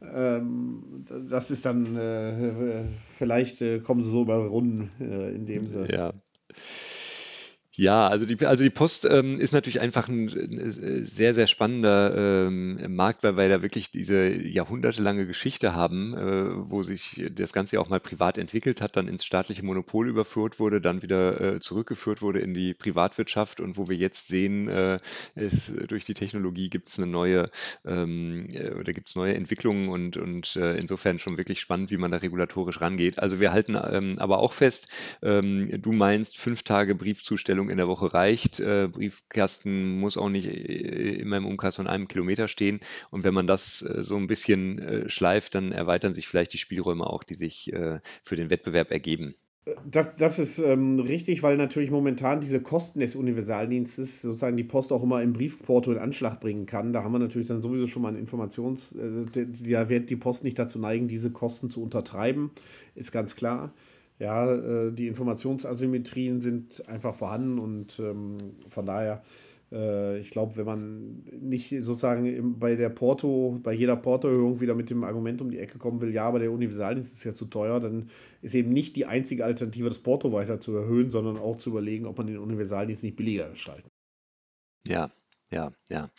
Ähm, 0.00 1.04
das 1.28 1.50
ist 1.50 1.64
dann, 1.64 1.96
äh, 1.96 2.84
vielleicht 3.16 3.62
kommen 3.84 4.02
sie 4.02 4.10
so 4.10 4.22
über 4.22 4.36
Runden 4.36 4.90
in 5.00 5.46
dem 5.46 5.64
Sinne. 5.64 5.88
Ja. 5.92 6.12
Ja, 7.80 8.08
also 8.08 8.26
die, 8.26 8.44
also 8.44 8.64
die 8.64 8.70
Post 8.70 9.04
ähm, 9.08 9.38
ist 9.38 9.52
natürlich 9.52 9.80
einfach 9.80 10.08
ein, 10.08 10.26
ein 10.26 11.04
sehr, 11.04 11.32
sehr 11.32 11.46
spannender 11.46 12.48
ähm, 12.48 12.96
Markt, 12.96 13.22
weil 13.22 13.36
wir 13.36 13.48
da 13.48 13.62
wirklich 13.62 13.92
diese 13.92 14.30
jahrhundertelange 14.30 15.28
Geschichte 15.28 15.76
haben, 15.76 16.12
äh, 16.12 16.70
wo 16.70 16.82
sich 16.82 17.24
das 17.30 17.52
Ganze 17.52 17.78
auch 17.80 17.88
mal 17.88 18.00
privat 18.00 18.36
entwickelt 18.36 18.80
hat, 18.80 18.96
dann 18.96 19.06
ins 19.06 19.24
staatliche 19.24 19.64
Monopol 19.64 20.08
überführt 20.08 20.58
wurde, 20.58 20.80
dann 20.80 21.02
wieder 21.02 21.40
äh, 21.40 21.60
zurückgeführt 21.60 22.20
wurde 22.20 22.40
in 22.40 22.52
die 22.52 22.74
Privatwirtschaft 22.74 23.60
und 23.60 23.76
wo 23.76 23.88
wir 23.88 23.96
jetzt 23.96 24.26
sehen, 24.26 24.68
äh, 24.68 24.98
es, 25.36 25.70
durch 25.86 26.04
die 26.04 26.14
Technologie 26.14 26.70
gibt 26.70 26.88
es 26.88 26.98
eine 26.98 27.06
neue 27.06 27.48
ähm, 27.86 28.48
äh, 28.54 28.72
oder 28.72 28.92
gibt 28.92 29.08
es 29.08 29.14
neue 29.14 29.36
Entwicklungen 29.36 29.88
und, 29.88 30.16
und 30.16 30.56
äh, 30.56 30.76
insofern 30.76 31.20
schon 31.20 31.36
wirklich 31.36 31.60
spannend, 31.60 31.92
wie 31.92 31.96
man 31.96 32.10
da 32.10 32.16
regulatorisch 32.16 32.80
rangeht. 32.80 33.20
Also 33.20 33.38
wir 33.38 33.52
halten 33.52 33.78
ähm, 33.80 34.16
aber 34.18 34.38
auch 34.40 34.52
fest, 34.52 34.88
ähm, 35.22 35.70
du 35.80 35.92
meinst 35.92 36.36
fünf 36.36 36.64
Tage 36.64 36.96
Briefzustellung 36.96 37.67
in 37.70 37.76
der 37.76 37.88
Woche 37.88 38.12
reicht. 38.12 38.60
Äh, 38.60 38.88
Briefkasten 38.88 39.98
muss 39.98 40.16
auch 40.16 40.28
nicht 40.28 40.46
äh, 40.46 41.14
immer 41.20 41.36
im 41.36 41.46
Umkreis 41.46 41.76
von 41.76 41.86
einem 41.86 42.08
Kilometer 42.08 42.48
stehen. 42.48 42.80
Und 43.10 43.24
wenn 43.24 43.34
man 43.34 43.46
das 43.46 43.82
äh, 43.82 44.02
so 44.02 44.16
ein 44.16 44.26
bisschen 44.26 44.78
äh, 44.78 45.08
schleift, 45.08 45.54
dann 45.54 45.72
erweitern 45.72 46.14
sich 46.14 46.28
vielleicht 46.28 46.52
die 46.52 46.58
Spielräume 46.58 47.06
auch, 47.06 47.24
die 47.24 47.34
sich 47.34 47.72
äh, 47.72 48.00
für 48.22 48.36
den 48.36 48.50
Wettbewerb 48.50 48.90
ergeben. 48.90 49.34
Das, 49.84 50.16
das 50.16 50.38
ist 50.38 50.58
ähm, 50.58 50.98
richtig, 50.98 51.42
weil 51.42 51.56
natürlich 51.56 51.90
momentan 51.90 52.40
diese 52.40 52.60
Kosten 52.60 53.00
des 53.00 53.14
Universaldienstes 53.14 54.22
sozusagen 54.22 54.56
die 54.56 54.64
Post 54.64 54.92
auch 54.92 55.02
immer 55.02 55.22
im 55.22 55.32
Briefporto 55.32 55.92
in 55.92 55.98
Anschlag 55.98 56.40
bringen 56.40 56.66
kann. 56.66 56.92
Da 56.92 57.02
haben 57.02 57.12
wir 57.12 57.18
natürlich 57.18 57.48
dann 57.48 57.60
sowieso 57.60 57.86
schon 57.86 58.02
mal 58.02 58.14
ein 58.14 58.26
Informations-, 58.26 58.96
äh, 58.96 59.46
da 59.70 59.88
wird 59.88 60.10
die 60.10 60.16
Post 60.16 60.44
nicht 60.44 60.58
dazu 60.58 60.78
neigen, 60.78 61.08
diese 61.08 61.30
Kosten 61.30 61.70
zu 61.70 61.82
untertreiben, 61.82 62.50
ist 62.94 63.12
ganz 63.12 63.36
klar 63.36 63.72
ja, 64.18 64.52
äh, 64.52 64.92
die 64.92 65.06
Informationsasymmetrien 65.06 66.40
sind 66.40 66.88
einfach 66.88 67.14
vorhanden 67.14 67.58
und 67.58 67.98
ähm, 68.00 68.38
von 68.68 68.86
daher, 68.86 69.22
äh, 69.70 70.18
ich 70.18 70.30
glaube, 70.30 70.56
wenn 70.56 70.66
man 70.66 71.24
nicht 71.40 71.70
sozusagen 71.70 72.58
bei 72.58 72.74
der 72.74 72.88
Porto, 72.88 73.60
bei 73.62 73.72
jeder 73.72 73.96
Portoerhöhung 73.96 74.60
wieder 74.60 74.74
mit 74.74 74.90
dem 74.90 75.04
Argument 75.04 75.40
um 75.40 75.50
die 75.50 75.58
Ecke 75.58 75.78
kommen 75.78 76.00
will, 76.00 76.12
ja, 76.12 76.24
aber 76.24 76.40
der 76.40 76.50
Universaldienst 76.50 77.14
ist 77.14 77.24
ja 77.24 77.32
zu 77.32 77.46
teuer, 77.46 77.78
dann 77.80 78.10
ist 78.42 78.54
eben 78.54 78.72
nicht 78.72 78.96
die 78.96 79.06
einzige 79.06 79.44
Alternative, 79.44 79.88
das 79.88 79.98
Porto 79.98 80.32
weiter 80.32 80.60
zu 80.60 80.74
erhöhen, 80.74 81.10
sondern 81.10 81.36
auch 81.36 81.56
zu 81.56 81.70
überlegen, 81.70 82.06
ob 82.06 82.18
man 82.18 82.26
den 82.26 82.38
Universaldienst 82.38 83.04
nicht 83.04 83.16
billiger 83.16 83.50
gestalten. 83.50 83.88
Ja, 84.86 85.10
ja, 85.50 85.72
ja. 85.88 86.10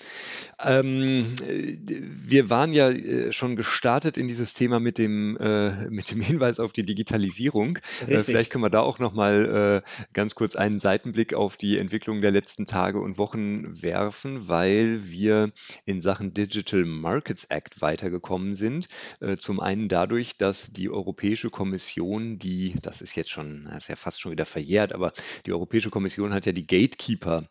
Ähm, 0.64 1.32
wir 1.38 2.50
waren 2.50 2.74
ja 2.74 2.90
äh, 2.90 3.32
schon 3.32 3.56
gestartet 3.56 4.18
in 4.18 4.28
dieses 4.28 4.56
Thema 4.56 4.80
mit 4.80 4.98
dem, 4.98 5.38
äh, 5.38 5.88
mit 5.90 6.10
dem 6.10 6.20
Hinweis 6.20 6.60
auf 6.60 6.74
die 6.74 6.82
Digitalisierung. 6.82 7.78
Äh, 8.08 8.24
vielleicht 8.24 8.50
können 8.50 8.64
wir 8.64 8.72
da 8.72 8.82
auch 8.82 8.98
nochmal 8.98 9.84
äh, 9.86 10.06
ganz 10.14 10.34
kurz 10.34 10.56
einen 10.56 10.80
Seitenblick 10.80 11.36
auf 11.36 11.58
die 11.58 11.78
Entwicklung 11.78 12.22
der 12.22 12.32
letzten 12.32 12.66
Tage 12.66 13.00
und 13.00 13.20
Wochen 13.20 13.84
werfen, 13.84 14.48
weil 14.48 15.12
wir 15.12 15.52
in 15.86 16.02
Sachen 16.02 16.34
Digital 16.34 16.86
Markets 16.86 17.46
Act 17.46 17.82
weitergekommen 17.82 18.56
sind. 18.56 18.90
Äh, 19.20 19.38
zum 19.38 19.60
einen 19.60 19.90
dadurch, 19.90 20.38
dass 20.38 20.72
die 20.72 20.90
Europäische 20.90 21.52
Kommission, 21.52 22.40
die, 22.40 22.74
das 22.82 23.04
ist 23.04 23.16
jetzt 23.16 23.30
schon, 23.30 23.66
das 23.66 23.84
ist 23.84 23.90
ja 23.90 23.96
fast 23.96 24.20
schon 24.20 24.32
wieder 24.32 24.46
verjährt, 24.46 24.92
aber 24.92 25.14
die 25.46 25.54
Europäische 25.54 25.92
Kommission 25.92 26.34
hat 26.34 26.48
ja 26.48 26.52
die 26.52 26.66
Gatekeeper 26.66 27.48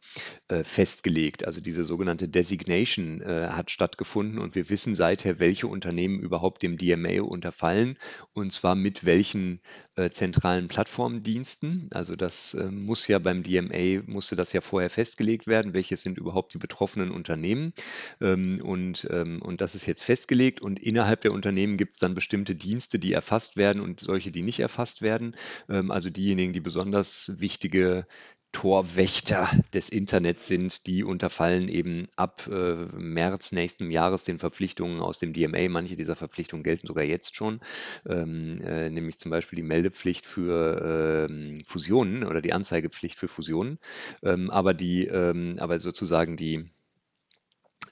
äh, 0.49 0.65
festgelegt, 0.65 1.47
also 1.47 1.61
diese 1.69 1.85
sogenannte 1.85 2.29
Designation 2.29 3.21
äh, 3.21 3.49
hat 3.51 3.71
stattgefunden 3.71 4.39
und 4.39 4.55
wir 4.55 4.71
wissen 4.71 4.95
seither, 4.95 5.39
welche 5.39 5.67
Unternehmen 5.67 6.19
überhaupt 6.19 6.63
dem 6.63 6.79
DMA 6.79 7.21
unterfallen 7.21 7.99
und 8.33 8.55
zwar 8.55 8.75
mit 8.75 9.05
welchen 9.05 9.61
äh, 9.95 10.09
zentralen 10.09 10.69
Plattformdiensten. 10.69 11.91
Also 11.93 12.17
das 12.17 12.55
äh, 12.55 12.71
muss 12.71 13.07
ja 13.07 13.19
beim 13.19 13.43
DMA, 13.43 14.03
musste 14.07 14.35
das 14.35 14.55
ja 14.55 14.63
vorher 14.63 14.89
festgelegt 14.89 15.47
werden, 15.47 15.75
welche 15.75 15.99
sind 15.99 16.17
überhaupt 16.17 16.55
die 16.55 16.59
betroffenen 16.59 17.11
Unternehmen. 17.11 17.75
Ähm, 18.23 18.63
und, 18.65 19.07
ähm, 19.11 19.43
und 19.43 19.61
das 19.61 19.75
ist 19.75 19.85
jetzt 19.85 20.05
festgelegt 20.05 20.63
und 20.63 20.79
innerhalb 20.79 21.21
der 21.21 21.33
Unternehmen 21.33 21.77
gibt 21.77 21.93
es 21.93 21.99
dann 21.99 22.15
bestimmte 22.15 22.55
Dienste, 22.55 22.99
die 22.99 23.13
erfasst 23.13 23.59
werden 23.59 23.83
und 23.83 24.01
solche, 24.01 24.31
die 24.31 24.41
nicht 24.41 24.61
erfasst 24.61 25.03
werden. 25.03 25.37
Ähm, 25.69 25.91
also 25.91 26.09
diejenigen, 26.09 26.55
die 26.55 26.61
besonders 26.61 27.31
wichtige 27.37 28.07
Torwächter 28.53 29.51
des 29.75 29.89
Internets 29.89 30.49
sind, 30.49 30.87
die 30.87 31.05
unterfallen 31.05 31.69
eben 31.69 32.09
ab 32.17 32.49
äh, 32.51 32.75
März 32.97 33.53
nächsten 33.53 33.91
Jahres 33.91 34.25
den 34.25 34.39
Verpflichtungen 34.39 35.01
aus 35.01 35.19
dem 35.19 35.33
DMA. 35.33 35.69
Manche 35.69 35.97
dieser 35.97 36.17
Verpflichtungen 36.17 36.65
gelten 36.65 36.87
sogar 36.87 37.05
jetzt 37.05 37.37
schon, 37.37 37.61
ähm, 38.07 38.61
äh, 38.63 38.91
nämlich 38.91 39.19
zum 39.19 39.31
Beispiel 39.31 39.57
die 39.57 39.63
Meldepflicht 39.63 40.27
für 40.27 41.29
ähm, 41.29 41.63
Fusionen 41.67 42.25
oder 42.25 42.41
die 42.41 42.53
Anzeigepflicht 42.53 43.19
für 43.19 43.29
Fusionen. 43.29 43.79
Ähm, 44.23 44.51
aber 44.51 44.75
die, 44.75 45.07
ähm, 45.07 45.57
aber 45.59 45.79
sozusagen 45.79 46.37
die 46.37 46.71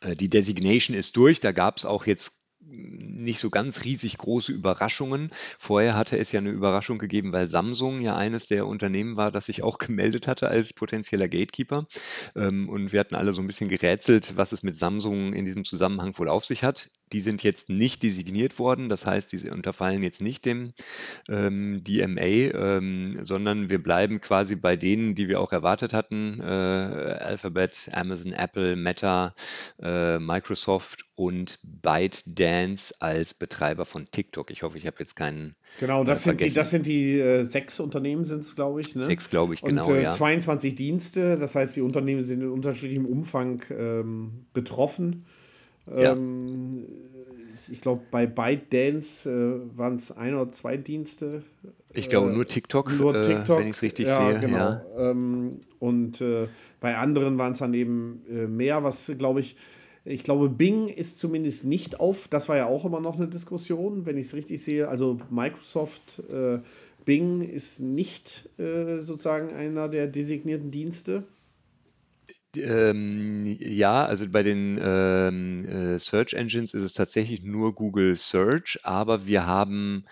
äh, 0.01 0.17
die 0.17 0.31
Designation 0.31 0.97
ist 0.97 1.17
durch. 1.17 1.41
Da 1.41 1.53
gab 1.53 1.77
es 1.77 1.85
auch 1.85 2.07
jetzt 2.07 2.33
nicht 2.69 3.39
so 3.39 3.51
ganz 3.51 3.85
riesig 3.85 4.19
große 4.19 4.53
Überraschungen. 4.53 5.31
Vorher 5.59 5.95
hatte 5.95 6.19
es 6.19 6.33
ja 6.33 6.41
eine 6.41 6.51
Überraschung 6.51 6.99
gegeben, 6.99 7.33
weil 7.33 7.47
Samsung 7.47 8.01
ja 8.01 8.17
eines 8.17 8.47
der 8.47 8.67
Unternehmen 8.67 9.17
war, 9.17 9.31
das 9.31 9.47
sich 9.47 9.63
auch 9.63 9.79
gemeldet 9.87 10.27
hatte 10.27 10.49
als 10.49 10.73
potenzieller 10.73 11.29
Gatekeeper. 11.29 11.87
Ähm, 12.35 12.69
und 12.69 12.93
wir 12.93 13.01
hatten 13.01 13.15
alle 13.15 13.33
so 13.33 13.41
ein 13.41 13.47
bisschen 13.47 13.69
gerätselt, 13.69 14.37
was 14.37 14.53
es 14.53 14.63
mit 14.63 14.77
Samsung 14.77 15.33
in 15.33 15.45
diesem 15.45 15.65
Zusammenhang 15.65 16.17
wohl 16.19 16.29
auf 16.29 16.45
sich 16.45 16.65
hat. 16.65 16.89
Die 17.13 17.21
sind 17.21 17.43
jetzt 17.43 17.69
nicht 17.69 18.03
designiert 18.03 18.59
worden, 18.59 18.89
das 18.89 19.07
heißt, 19.07 19.31
diese 19.31 19.53
unterfallen 19.53 20.03
jetzt 20.03 20.21
nicht 20.21 20.45
dem 20.45 20.73
ähm, 21.29 21.83
DMA, 21.85 22.21
ähm, 22.21 23.19
sondern 23.23 23.71
wir 23.71 23.81
bleiben 23.81 24.21
quasi 24.21 24.57
bei 24.57 24.77
denen, 24.77 25.15
die 25.15 25.29
wir 25.29 25.41
auch 25.41 25.53
erwartet 25.53 25.93
hatten. 25.93 26.41
Äh, 26.41 26.45
Alphabet, 26.45 27.91
Amazon, 27.93 28.33
Apple, 28.33 28.75
Meta, 28.75 29.35
äh, 29.81 30.19
Microsoft 30.19 31.05
und 31.15 31.61
ByteDance 31.63 32.56
als 33.01 33.35
Betreiber 33.35 33.85
von 33.85 34.11
TikTok. 34.11 34.51
Ich 34.51 34.63
hoffe, 34.63 34.79
ich 34.79 34.87
habe 34.87 34.97
jetzt 34.99 35.17
keinen. 35.17 35.55
Genau, 35.81 36.05
das, 36.05 36.21
äh, 36.21 36.31
sind, 36.31 36.41
die, 36.41 36.51
das 36.51 36.71
sind 36.71 36.87
die 36.87 37.19
äh, 37.19 37.45
sechs 37.45 37.81
Unternehmen, 37.81 38.25
sind 38.25 38.41
es, 38.41 38.55
glaube 38.55 38.81
ich. 38.81 38.95
Ne? 38.95 39.05
Sechs, 39.05 39.31
glaube 39.31 39.55
ich, 39.55 39.63
genau. 39.63 39.87
Und 39.89 39.97
äh, 39.97 40.03
ja. 40.05 40.11
22 40.11 40.75
Dienste, 40.75 41.39
das 41.39 41.55
heißt, 41.55 41.77
die 41.77 41.83
Unternehmen 41.83 42.23
sind 42.23 42.43
in 42.43 42.51
unterschiedlichem 42.51 43.07
Umfang 43.07 43.63
ähm, 43.71 44.47
betroffen. 44.53 45.27
Ja. 45.87 46.13
Ähm, 46.13 46.85
ich 47.69 47.81
glaube, 47.81 48.03
bei 48.11 48.27
ByteDance 48.27 49.29
äh, 49.29 49.79
waren 49.79 49.97
es 49.97 50.13
ein 50.13 50.35
oder 50.35 50.53
zwei 50.53 50.77
Dienste. 50.77 51.43
Ich 51.93 52.09
glaube 52.09 52.31
nur 52.31 52.47
TikTok, 52.47 52.93
nur 52.99 53.15
äh, 53.15 53.23
TikTok 53.23 53.59
wenn 53.59 53.67
ich 53.67 53.77
es 53.77 53.83
richtig 53.83 54.09
ja, 54.09 54.31
sehe. 54.31 54.41
Genau. 54.41 54.59
Ja. 54.59 54.85
Ähm, 54.99 55.61
und 55.79 56.21
äh, 56.21 56.49
bei 56.81 56.97
anderen 56.97 57.39
waren 57.39 57.53
es 57.53 57.59
dann 57.59 57.75
eben 57.75 58.23
äh, 58.29 58.47
mehr, 58.47 58.85
was 58.85 59.13
glaube 59.19 59.41
ich, 59.41 59.57
ich 60.07 60.23
glaube, 60.23 60.49
Bing 60.49 60.89
ist 60.89 61.19
zumindest 61.19 61.65
nicht 61.65 61.99
auf, 61.99 62.29
das 62.29 62.49
war 62.49 62.57
ja 62.57 62.67
auch 62.67 62.85
immer 62.85 63.01
noch 63.01 63.17
eine 63.17 63.27
Diskussion, 63.27 64.07
wenn 64.07 64.17
ich 64.17 64.27
es 64.27 64.35
richtig 64.35 64.63
sehe. 64.63 64.89
Also 64.89 65.19
Microsoft 65.31 66.23
äh, 66.31 66.61
Bing 67.05 67.43
ist 67.43 67.81
nicht 67.81 68.49
äh, 68.59 69.01
sozusagen 69.01 69.53
einer 69.53 69.89
der 69.89 70.07
designierten 70.07 70.71
Dienste. 70.71 71.25
Ähm, 72.57 73.45
ja, 73.61 74.07
also 74.07 74.27
bei 74.29 74.43
den 74.43 74.79
ähm, 74.81 75.65
äh, 75.67 75.99
Search 75.99 76.35
Engines 76.35 76.73
ist 76.73 76.83
es 76.83 76.95
tatsächlich 76.95 77.43
nur 77.43 77.75
Google 77.75 78.17
Search, 78.17 78.81
aber 78.85 79.27
wir 79.27 79.47
haben 79.47 80.05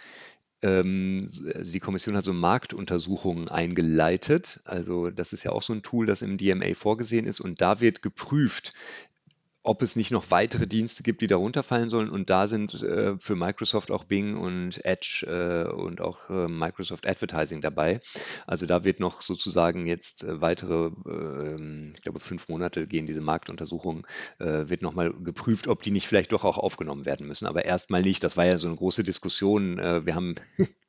also 0.66 1.72
die 1.72 1.78
Kommission 1.78 2.16
hat 2.16 2.24
so 2.24 2.32
Marktuntersuchungen 2.32 3.48
eingeleitet. 3.48 4.62
Also 4.64 5.10
das 5.10 5.34
ist 5.34 5.44
ja 5.44 5.52
auch 5.52 5.60
so 5.60 5.74
ein 5.74 5.82
Tool, 5.82 6.06
das 6.06 6.22
im 6.22 6.38
DMA 6.38 6.74
vorgesehen 6.74 7.26
ist 7.26 7.40
und 7.40 7.60
da 7.60 7.82
wird 7.82 8.00
geprüft, 8.00 8.72
ob 9.64 9.80
es 9.82 9.96
nicht 9.96 10.10
noch 10.10 10.30
weitere 10.30 10.66
Dienste 10.66 11.02
gibt, 11.02 11.22
die 11.22 11.26
darunter 11.26 11.62
fallen 11.62 11.88
sollen. 11.88 12.10
Und 12.10 12.28
da 12.28 12.46
sind 12.46 12.74
äh, 12.82 13.18
für 13.18 13.34
Microsoft 13.34 13.90
auch 13.90 14.04
Bing 14.04 14.36
und 14.36 14.84
Edge 14.84 15.26
äh, 15.26 15.72
und 15.72 16.02
auch 16.02 16.28
äh, 16.28 16.48
Microsoft 16.48 17.06
Advertising 17.06 17.62
dabei. 17.62 18.00
Also 18.46 18.66
da 18.66 18.84
wird 18.84 19.00
noch 19.00 19.22
sozusagen 19.22 19.86
jetzt 19.86 20.22
äh, 20.22 20.40
weitere, 20.42 20.90
ähm, 21.06 21.92
ich 21.96 22.02
glaube 22.02 22.20
fünf 22.20 22.48
Monate 22.48 22.86
gehen 22.86 23.06
diese 23.06 23.22
Marktuntersuchungen, 23.22 24.06
äh, 24.38 24.68
wird 24.68 24.82
nochmal 24.82 25.14
geprüft, 25.14 25.66
ob 25.66 25.82
die 25.82 25.90
nicht 25.90 26.06
vielleicht 26.06 26.32
doch 26.32 26.44
auch 26.44 26.58
aufgenommen 26.58 27.06
werden 27.06 27.26
müssen. 27.26 27.46
Aber 27.46 27.64
erstmal 27.64 28.02
nicht. 28.02 28.22
Das 28.22 28.36
war 28.36 28.44
ja 28.44 28.58
so 28.58 28.68
eine 28.68 28.76
große 28.76 29.02
Diskussion. 29.02 29.78
Äh, 29.78 30.04
wir 30.04 30.14
haben 30.14 30.34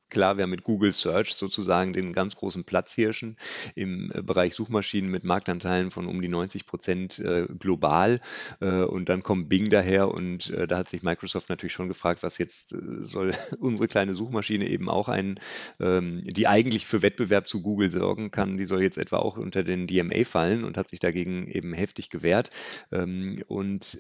Klar, 0.10 0.38
wir 0.38 0.44
haben 0.44 0.52
mit 0.52 0.64
Google 0.64 0.92
Search 0.92 1.34
sozusagen 1.34 1.92
den 1.92 2.14
ganz 2.14 2.36
großen 2.36 2.64
Platzhirschen 2.64 3.38
im 3.74 4.12
äh, 4.14 4.22
Bereich 4.22 4.54
Suchmaschinen 4.54 5.10
mit 5.10 5.24
Marktanteilen 5.24 5.90
von 5.92 6.06
um 6.06 6.22
die 6.22 6.28
90 6.28 6.66
Prozent 6.66 7.20
äh, 7.20 7.46
global. 7.60 8.20
Äh, 8.62 8.84
und 8.84 9.10
dann 9.10 9.24
kommt 9.24 9.50
Bing 9.50 9.70
daher 9.70 10.10
und 10.10 10.54
da 10.68 10.78
hat 10.78 10.90
sich 10.90 11.04
Microsoft 11.04 11.50
natürlich 11.50 11.74
schon 11.74 11.88
gefragt, 11.88 12.24
was 12.24 12.38
jetzt 12.38 12.76
soll 13.02 13.32
unsere 13.60 13.88
kleine 13.88 14.14
Suchmaschine 14.14 14.68
eben 14.68 14.90
auch 14.90 15.10
ein, 15.10 15.40
ähm, 15.80 16.22
die 16.24 16.48
eigentlich 16.48 16.86
für 16.86 17.02
Wettbewerb 17.02 17.48
zu 17.48 17.62
Google 17.62 17.90
sorgen 17.90 18.32
kann, 18.32 18.58
die 18.58 18.66
soll 18.66 18.82
jetzt 18.82 18.98
etwa 18.98 19.18
auch 19.18 19.38
unter 19.38 19.64
den 19.64 19.88
DMA 19.88 20.24
fallen 20.24 20.64
und 20.64 20.78
hat 20.78 20.90
sich 20.90 21.00
dagegen 21.00 21.48
eben 21.48 21.74
heftig 21.74 22.10
gewehrt. 22.10 22.52
Ähm, 22.92 23.44
und 23.48 23.98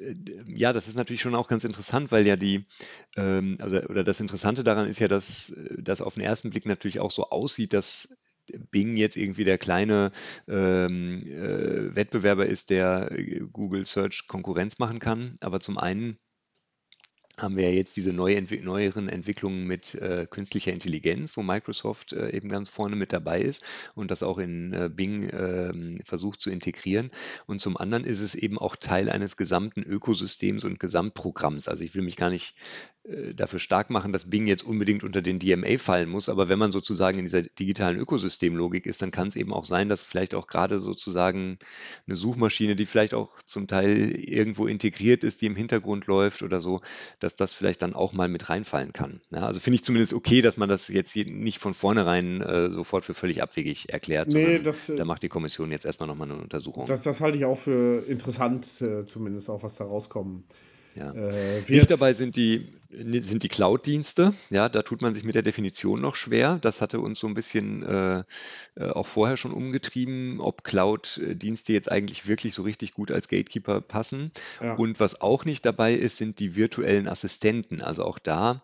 ja, 0.47 0.73
das 0.73 0.87
ist 0.87 0.95
natürlich 0.95 1.21
schon 1.21 1.35
auch 1.35 1.47
ganz 1.47 1.63
interessant, 1.63 2.11
weil 2.11 2.27
ja 2.27 2.35
die, 2.35 2.65
ähm, 3.15 3.57
also, 3.59 3.77
oder 3.81 4.03
das 4.03 4.19
Interessante 4.19 4.63
daran 4.63 4.87
ist 4.87 4.99
ja, 4.99 5.07
dass, 5.07 5.53
dass 5.77 5.94
auf 6.01 6.15
den 6.15 6.23
ersten 6.23 6.49
Blick 6.49 6.65
natürlich 6.65 6.99
auch 6.99 7.11
so 7.11 7.29
aussieht, 7.29 7.73
dass 7.73 8.09
Bing 8.71 8.95
jetzt 8.97 9.17
irgendwie 9.17 9.43
der 9.43 9.57
kleine 9.57 10.11
ähm, 10.47 11.23
äh, 11.25 11.95
Wettbewerber 11.95 12.45
ist, 12.45 12.69
der 12.69 13.11
äh, 13.11 13.41
Google 13.51 13.85
Search 13.85 14.27
Konkurrenz 14.27 14.77
machen 14.79 14.99
kann. 14.99 15.37
Aber 15.41 15.59
zum 15.59 15.77
einen 15.77 16.19
haben 17.37 17.57
wir 17.57 17.73
jetzt 17.73 17.97
diese 17.97 18.13
neue 18.13 18.35
Entwi 18.35 18.59
neueren 18.61 19.09
Entwicklungen 19.09 19.65
mit 19.67 19.95
äh, 19.95 20.27
künstlicher 20.29 20.71
Intelligenz, 20.71 21.35
wo 21.37 21.43
Microsoft 21.43 22.13
äh, 22.13 22.31
eben 22.31 22.49
ganz 22.49 22.69
vorne 22.69 22.95
mit 22.95 23.13
dabei 23.13 23.41
ist 23.41 23.63
und 23.95 24.11
das 24.11 24.23
auch 24.23 24.37
in 24.37 24.73
äh, 24.73 24.89
Bing 24.89 25.29
ähm, 25.33 25.99
versucht 26.05 26.41
zu 26.41 26.49
integrieren. 26.49 27.11
Und 27.45 27.61
zum 27.61 27.77
anderen 27.77 28.05
ist 28.05 28.21
es 28.21 28.35
eben 28.35 28.57
auch 28.57 28.75
Teil 28.75 29.09
eines 29.09 29.37
gesamten 29.37 29.83
Ökosystems 29.83 30.63
und 30.63 30.79
Gesamtprogramms. 30.79 31.67
Also 31.67 31.83
ich 31.83 31.95
will 31.95 32.03
mich 32.03 32.15
gar 32.15 32.29
nicht 32.29 32.55
äh, 33.07 33.35
dafür 33.35 33.59
stark 33.59 33.89
machen, 33.89 34.13
dass 34.13 34.29
Bing 34.29 34.47
jetzt 34.47 34.63
unbedingt 34.63 35.03
unter 35.03 35.21
den 35.21 35.37
DMA 35.39 35.77
fallen 35.77 36.09
muss, 36.09 36.27
aber 36.27 36.49
wenn 36.49 36.57
man 36.57 36.71
sozusagen 36.71 37.19
in 37.19 37.25
dieser 37.25 37.43
digitalen 37.43 37.99
Ökosystemlogik 37.99 38.85
ist, 38.85 39.01
dann 39.01 39.11
kann 39.11 39.27
es 39.27 39.35
eben 39.35 39.53
auch 39.53 39.65
sein, 39.65 39.89
dass 39.89 40.01
vielleicht 40.01 40.33
auch 40.33 40.47
gerade 40.47 40.79
sozusagen 40.79 41.59
eine 42.07 42.15
Suchmaschine, 42.15 42.75
die 42.75 42.85
vielleicht 42.85 43.13
auch 43.13 43.41
zum 43.45 43.67
Teil 43.67 44.11
irgendwo 44.11 44.65
integriert 44.65 45.23
ist, 45.23 45.41
die 45.41 45.45
im 45.45 45.55
Hintergrund 45.55 46.07
läuft 46.07 46.41
oder 46.41 46.61
so, 46.61 46.81
dass 47.25 47.35
das 47.35 47.53
vielleicht 47.53 47.81
dann 47.81 47.93
auch 47.93 48.13
mal 48.13 48.27
mit 48.27 48.49
reinfallen 48.49 48.93
kann. 48.93 49.19
Ja, 49.31 49.47
also 49.47 49.59
finde 49.59 49.75
ich 49.75 49.83
zumindest 49.83 50.13
okay, 50.13 50.43
dass 50.43 50.57
man 50.57 50.69
das 50.69 50.87
jetzt 50.87 51.15
nicht 51.15 51.57
von 51.57 51.73
vornherein 51.73 52.41
äh, 52.41 52.69
sofort 52.69 53.03
für 53.03 53.15
völlig 53.15 53.41
abwegig 53.41 53.91
erklärt, 53.91 54.29
nee, 54.29 54.59
das, 54.59 54.91
da 54.95 55.05
macht 55.05 55.23
die 55.23 55.29
Kommission 55.29 55.71
jetzt 55.71 55.85
erstmal 55.85 56.07
nochmal 56.07 56.31
eine 56.31 56.39
Untersuchung. 56.39 56.85
Das, 56.85 57.01
das 57.01 57.21
halte 57.21 57.37
ich 57.37 57.45
auch 57.45 57.57
für 57.57 58.05
interessant, 58.07 58.79
äh, 58.81 59.05
zumindest 59.05 59.49
auch, 59.49 59.63
was 59.63 59.75
da 59.75 59.85
rauskommt. 59.85 60.45
Ja. 60.97 61.11
Äh, 61.11 61.61
Nicht 61.67 61.91
dabei 61.91 62.13
sind 62.13 62.37
die, 62.37 62.67
sind 62.89 63.43
die 63.43 63.49
Cloud-Dienste. 63.49 64.33
Ja, 64.49 64.69
da 64.69 64.81
tut 64.81 65.01
man 65.01 65.13
sich 65.13 65.25
mit 65.25 65.35
der 65.35 65.41
Definition 65.41 65.99
noch 66.01 66.15
schwer. 66.15 66.57
Das 66.61 66.81
hatte 66.81 66.99
uns 67.01 67.19
so 67.19 67.27
ein 67.27 67.33
bisschen 67.33 67.83
äh, 67.83 68.23
äh 68.75 68.89
auch 68.91 69.05
vorher 69.05 69.35
schon 69.35 69.51
umgetrieben, 69.51 70.39
ob 70.39 70.63
Cloud-Dienste 70.63 71.73
jetzt 71.73 71.91
eigentlich 71.91 72.27
wirklich 72.27 72.53
so 72.53 72.63
richtig 72.63 72.93
gut 72.93 73.11
als 73.11 73.27
Gatekeeper 73.27 73.81
passen. 73.81 74.31
Ja. 74.61 74.75
Und 74.75 74.99
was 74.99 75.19
auch 75.19 75.43
nicht 75.43 75.65
dabei 75.65 75.93
ist, 75.93 76.17
sind 76.17 76.39
die 76.39 76.55
virtuellen 76.55 77.07
Assistenten. 77.07 77.81
Also 77.81 78.05
auch 78.05 78.19
da 78.19 78.61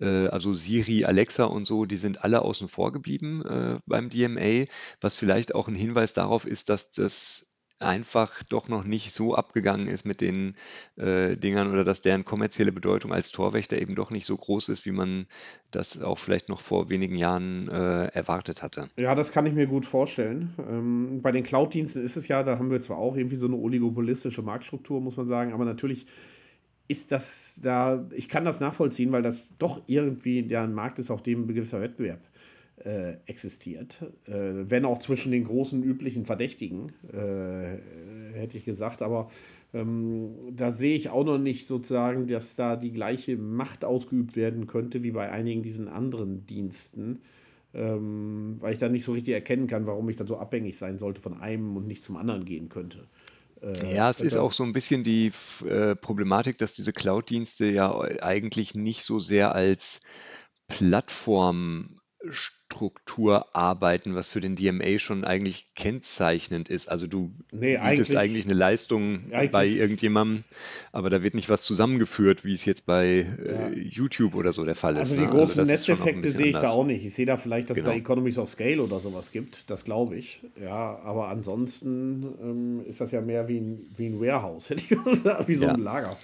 äh, 0.00 0.28
also 0.28 0.54
Siri, 0.54 1.04
Alexa 1.04 1.44
und 1.44 1.64
so, 1.66 1.84
die 1.84 1.96
sind 1.96 2.24
alle 2.24 2.42
außen 2.42 2.68
vor 2.68 2.92
geblieben 2.92 3.44
äh, 3.44 3.80
beim 3.86 4.10
DMA, 4.10 4.66
was 5.00 5.14
vielleicht 5.14 5.54
auch 5.54 5.68
ein 5.68 5.74
Hinweis 5.74 6.12
darauf 6.14 6.46
ist, 6.46 6.68
dass 6.68 6.92
das 6.92 7.45
einfach 7.78 8.42
doch 8.44 8.68
noch 8.68 8.84
nicht 8.84 9.12
so 9.12 9.34
abgegangen 9.34 9.86
ist 9.86 10.06
mit 10.06 10.20
den 10.20 10.54
äh, 10.96 11.36
Dingern 11.36 11.70
oder 11.72 11.84
dass 11.84 12.00
deren 12.00 12.24
kommerzielle 12.24 12.72
Bedeutung 12.72 13.12
als 13.12 13.30
Torwächter 13.30 13.80
eben 13.80 13.94
doch 13.94 14.10
nicht 14.10 14.24
so 14.24 14.36
groß 14.36 14.70
ist, 14.70 14.86
wie 14.86 14.92
man 14.92 15.26
das 15.70 16.00
auch 16.00 16.18
vielleicht 16.18 16.48
noch 16.48 16.60
vor 16.60 16.88
wenigen 16.88 17.16
Jahren 17.16 17.68
äh, 17.68 18.06
erwartet 18.06 18.62
hatte. 18.62 18.88
Ja, 18.96 19.14
das 19.14 19.30
kann 19.30 19.46
ich 19.46 19.52
mir 19.52 19.66
gut 19.66 19.84
vorstellen. 19.84 20.54
Ähm, 20.58 21.20
bei 21.22 21.32
den 21.32 21.44
Cloud-Diensten 21.44 22.02
ist 22.02 22.16
es 22.16 22.28
ja, 22.28 22.42
da 22.42 22.58
haben 22.58 22.70
wir 22.70 22.80
zwar 22.80 22.96
auch 22.96 23.16
irgendwie 23.16 23.36
so 23.36 23.46
eine 23.46 23.56
oligopolistische 23.56 24.42
Marktstruktur, 24.42 25.00
muss 25.00 25.16
man 25.16 25.26
sagen, 25.26 25.52
aber 25.52 25.64
natürlich 25.64 26.06
ist 26.88 27.12
das 27.12 27.60
da, 27.62 28.06
ich 28.14 28.28
kann 28.28 28.44
das 28.44 28.60
nachvollziehen, 28.60 29.12
weil 29.12 29.22
das 29.22 29.54
doch 29.58 29.82
irgendwie 29.86 30.56
ein 30.56 30.72
Markt 30.72 30.98
ist, 30.98 31.10
auf 31.10 31.22
dem 31.22 31.42
ein 31.42 31.54
gewisser 31.54 31.80
Wettbewerb 31.80 32.20
äh, 32.84 33.14
existiert. 33.26 34.02
Äh, 34.26 34.68
wenn 34.70 34.84
auch 34.84 34.98
zwischen 34.98 35.32
den 35.32 35.44
großen 35.44 35.82
üblichen 35.82 36.24
Verdächtigen, 36.24 36.92
äh, 37.12 38.36
hätte 38.38 38.58
ich 38.58 38.64
gesagt. 38.64 39.02
Aber 39.02 39.30
ähm, 39.72 40.34
da 40.52 40.70
sehe 40.70 40.94
ich 40.94 41.08
auch 41.08 41.24
noch 41.24 41.38
nicht 41.38 41.66
sozusagen, 41.66 42.26
dass 42.26 42.56
da 42.56 42.76
die 42.76 42.92
gleiche 42.92 43.36
Macht 43.36 43.84
ausgeübt 43.84 44.36
werden 44.36 44.66
könnte 44.66 45.02
wie 45.02 45.10
bei 45.10 45.30
einigen 45.30 45.62
diesen 45.62 45.88
anderen 45.88 46.46
Diensten. 46.46 47.22
Ähm, 47.74 48.56
weil 48.60 48.72
ich 48.72 48.78
da 48.78 48.88
nicht 48.88 49.04
so 49.04 49.12
richtig 49.12 49.34
erkennen 49.34 49.66
kann, 49.66 49.86
warum 49.86 50.08
ich 50.08 50.16
dann 50.16 50.26
so 50.26 50.38
abhängig 50.38 50.78
sein 50.78 50.96
sollte 50.98 51.20
von 51.20 51.38
einem 51.38 51.76
und 51.76 51.86
nicht 51.86 52.02
zum 52.02 52.16
anderen 52.16 52.46
gehen 52.46 52.68
könnte. 52.70 53.06
Äh, 53.60 53.94
ja, 53.94 54.08
es 54.08 54.20
ist 54.20 54.36
auch 54.36 54.52
so 54.52 54.64
ein 54.64 54.72
bisschen 54.72 55.02
die 55.02 55.30
äh, 55.68 55.94
Problematik, 55.94 56.56
dass 56.58 56.74
diese 56.74 56.92
Cloud-Dienste 56.92 57.66
ja 57.66 58.00
eigentlich 58.22 58.74
nicht 58.74 59.02
so 59.02 59.18
sehr 59.18 59.54
als 59.54 60.00
Plattform 60.68 61.95
Struktur 62.32 63.54
arbeiten, 63.54 64.14
was 64.14 64.28
für 64.28 64.40
den 64.40 64.56
DMA 64.56 64.98
schon 64.98 65.24
eigentlich 65.24 65.68
kennzeichnend 65.74 66.68
ist. 66.68 66.88
Also 66.88 67.06
du 67.06 67.32
nee, 67.52 67.78
bietest 67.78 68.10
eigentlich, 68.10 68.16
eigentlich 68.16 68.44
eine 68.46 68.54
Leistung 68.54 69.32
eigentlich 69.32 69.50
bei 69.50 69.66
irgendjemandem, 69.66 70.44
aber 70.92 71.08
da 71.08 71.22
wird 71.22 71.34
nicht 71.34 71.48
was 71.48 71.62
zusammengeführt, 71.62 72.44
wie 72.44 72.54
es 72.54 72.64
jetzt 72.64 72.86
bei 72.86 73.06
äh, 73.06 73.52
ja. 73.52 73.68
äh, 73.68 73.78
YouTube 73.78 74.34
oder 74.34 74.52
so 74.52 74.64
der 74.64 74.74
Fall 74.74 74.96
also 74.96 75.14
ist. 75.14 75.20
Also 75.20 75.22
die 75.22 75.32
ne? 75.32 75.38
großen 75.38 75.60
also 75.60 75.72
Netzeffekte 75.72 76.30
sehe 76.30 76.46
ich 76.46 76.56
anders. 76.56 76.70
da 76.70 76.76
auch 76.76 76.84
nicht. 76.84 77.04
Ich 77.04 77.14
sehe 77.14 77.26
da 77.26 77.36
vielleicht, 77.36 77.70
dass 77.70 77.76
genau. 77.76 77.88
es 77.88 77.94
da 77.94 77.98
Economies 77.98 78.38
of 78.38 78.48
Scale 78.50 78.82
oder 78.82 79.00
sowas 79.00 79.30
gibt, 79.32 79.70
das 79.70 79.84
glaube 79.84 80.16
ich. 80.16 80.40
Ja, 80.60 80.98
aber 81.02 81.28
ansonsten 81.28 82.34
ähm, 82.42 82.84
ist 82.86 83.00
das 83.00 83.12
ja 83.12 83.20
mehr 83.20 83.48
wie 83.48 83.58
ein, 83.58 83.86
wie 83.96 84.06
ein 84.06 84.20
Warehouse, 84.20 84.70
hätte 84.70 84.82
ich 84.82 85.04
gesagt, 85.04 85.48
wie 85.48 85.54
so 85.54 85.66
ja. 85.66 85.74
ein 85.74 85.80
Lager. 85.80 86.16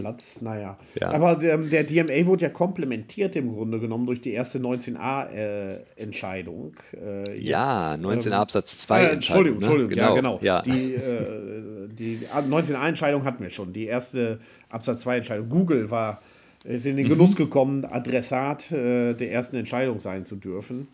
Platz, 0.00 0.40
naja. 0.40 0.78
Ja. 1.00 1.10
Aber 1.10 1.36
der, 1.36 1.58
der, 1.58 1.84
DMA 1.84 2.26
wurde 2.26 2.46
ja 2.46 2.50
komplementiert 2.50 3.36
im 3.36 3.54
Grunde 3.54 3.78
genommen 3.78 4.06
durch 4.06 4.20
die 4.20 4.32
erste 4.32 4.58
19a-Entscheidung. 4.58 6.72
Äh, 6.92 7.32
äh, 7.32 7.40
ja, 7.40 7.94
19a 7.94 8.26
ähm, 8.26 8.32
Absatz 8.34 8.78
2 8.78 9.02
äh, 9.02 9.10
Entschuldigung, 9.10 9.60
ne? 9.60 9.66
Entschuldigung, 9.66 9.96
genau. 9.96 10.08
ja, 10.08 10.14
genau. 10.14 10.40
Ja. 10.42 10.62
Die, 10.62 10.94
äh, 10.94 11.86
die 11.88 12.26
19a-Entscheidung 12.26 13.22
hatten 13.24 13.42
wir 13.42 13.50
schon. 13.50 13.72
Die 13.72 13.86
erste 13.86 14.40
Absatz 14.68 15.06
2-Entscheidung. 15.06 15.48
Google 15.48 15.90
war, 15.90 16.20
ist 16.64 16.84
in 16.86 16.96
den 16.96 17.06
mhm. 17.06 17.10
Genuss 17.10 17.36
gekommen, 17.36 17.84
Adressat 17.84 18.72
äh, 18.72 19.14
der 19.14 19.30
ersten 19.32 19.56
Entscheidung 19.56 20.00
sein 20.00 20.26
zu 20.26 20.34
dürfen. 20.36 20.88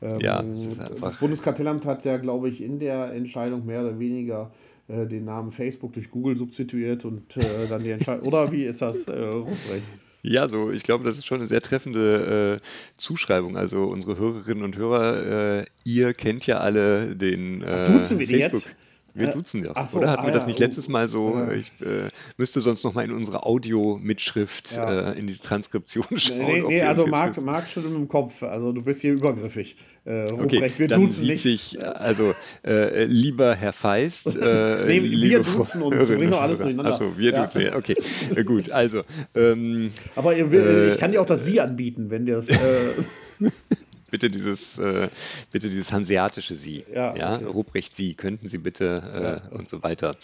Ähm, 0.00 0.20
ja, 0.20 0.42
das, 0.42 0.68
das 1.00 1.16
Bundeskartellamt 1.18 1.84
hat 1.86 2.04
ja, 2.04 2.18
glaube 2.18 2.48
ich, 2.48 2.62
in 2.62 2.78
der 2.78 3.12
Entscheidung 3.12 3.66
mehr 3.66 3.80
oder 3.80 3.98
weniger 3.98 4.52
äh, 4.88 5.06
den 5.06 5.24
Namen 5.24 5.52
Facebook 5.52 5.92
durch 5.92 6.10
Google 6.10 6.36
substituiert 6.36 7.04
und 7.04 7.36
äh, 7.36 7.68
dann 7.68 7.82
die 7.82 7.90
Entscheidung. 7.90 8.26
Oder 8.26 8.50
wie 8.50 8.64
ist 8.64 8.82
das, 8.82 9.06
äh, 9.06 9.12
Ruprecht? 9.12 9.82
Ja, 10.22 10.48
so, 10.48 10.70
ich 10.70 10.82
glaube, 10.82 11.04
das 11.04 11.16
ist 11.16 11.26
schon 11.26 11.38
eine 11.38 11.46
sehr 11.46 11.60
treffende 11.60 12.60
äh, 12.60 12.66
Zuschreibung. 12.96 13.56
Also 13.56 13.84
unsere 13.84 14.18
Hörerinnen 14.18 14.64
und 14.64 14.76
Hörer, 14.76 15.60
äh, 15.60 15.64
ihr 15.84 16.12
kennt 16.12 16.46
ja 16.46 16.58
alle 16.58 17.14
den 17.14 17.62
äh, 17.62 17.66
Ach, 17.66 17.84
duzen 17.88 18.18
wir 18.18 18.26
Facebook. 18.26 18.64
Jetzt? 18.64 18.76
Wir 19.18 19.28
duzen 19.28 19.64
ja, 19.64 19.86
so, 19.86 19.98
oder? 19.98 20.10
Hatten 20.10 20.22
ah, 20.22 20.26
wir 20.26 20.32
das 20.32 20.46
nicht 20.46 20.58
letztes 20.58 20.88
Mal 20.88 21.08
so? 21.08 21.48
Ich 21.52 21.72
äh, 21.80 22.08
müsste 22.36 22.60
sonst 22.60 22.84
noch 22.84 22.94
mal 22.94 23.04
in 23.04 23.12
unsere 23.12 23.44
Audio-Mitschrift 23.44 24.76
ja. 24.76 25.10
äh, 25.12 25.18
in 25.18 25.26
die 25.26 25.34
Transkription 25.34 26.06
schauen. 26.16 26.38
Nee, 26.38 26.64
nee 26.66 26.82
also 26.82 27.06
Marc, 27.06 27.40
Marc 27.40 27.68
schon 27.68 27.84
im 27.94 28.08
Kopf. 28.08 28.42
Also 28.42 28.72
du 28.72 28.82
bist 28.82 29.00
hier 29.00 29.12
übergriffig. 29.12 29.76
Äh, 30.04 30.32
okay, 30.32 30.72
wir 30.78 30.88
dann 30.88 31.02
duzen 31.02 31.26
nicht. 31.26 31.42
sich, 31.42 31.84
also 31.84 32.34
äh, 32.64 33.04
lieber 33.04 33.54
Herr 33.54 33.72
Feist. 33.72 34.38
Äh, 34.48 34.86
nee, 34.86 35.02
wir 35.02 35.42
duzen 35.42 35.82
uns, 35.82 36.06
du 36.06 36.16
bringst 36.16 36.32
doch 36.32 36.40
alles 36.40 36.58
durcheinander. 36.58 36.90
Achso, 36.90 37.18
wir 37.18 37.32
ja. 37.32 37.42
duzen, 37.42 37.60
ja, 37.60 37.76
okay, 37.76 37.96
äh, 38.34 38.44
gut, 38.44 38.70
also. 38.70 39.02
Ähm, 39.34 39.90
Aber 40.14 40.34
äh, 40.36 40.92
ich 40.92 40.98
kann 40.98 41.12
dir 41.12 41.20
auch 41.20 41.26
das 41.26 41.44
Sie 41.44 41.60
anbieten, 41.60 42.08
wenn 42.08 42.24
dir 42.24 42.36
das. 42.36 42.48
Bitte 44.10 44.30
dieses, 44.30 44.78
äh, 44.78 45.08
bitte 45.52 45.68
dieses 45.68 45.92
hanseatische 45.92 46.54
Sie. 46.54 46.84
Ja, 46.92 47.14
ja? 47.14 47.36
Okay. 47.36 47.44
Ruprecht 47.44 47.94
Sie, 47.94 48.14
könnten 48.14 48.48
Sie 48.48 48.58
bitte 48.58 49.02
äh, 49.14 49.22
ja. 49.22 49.56
und 49.56 49.68
so 49.68 49.82
weiter. 49.82 50.16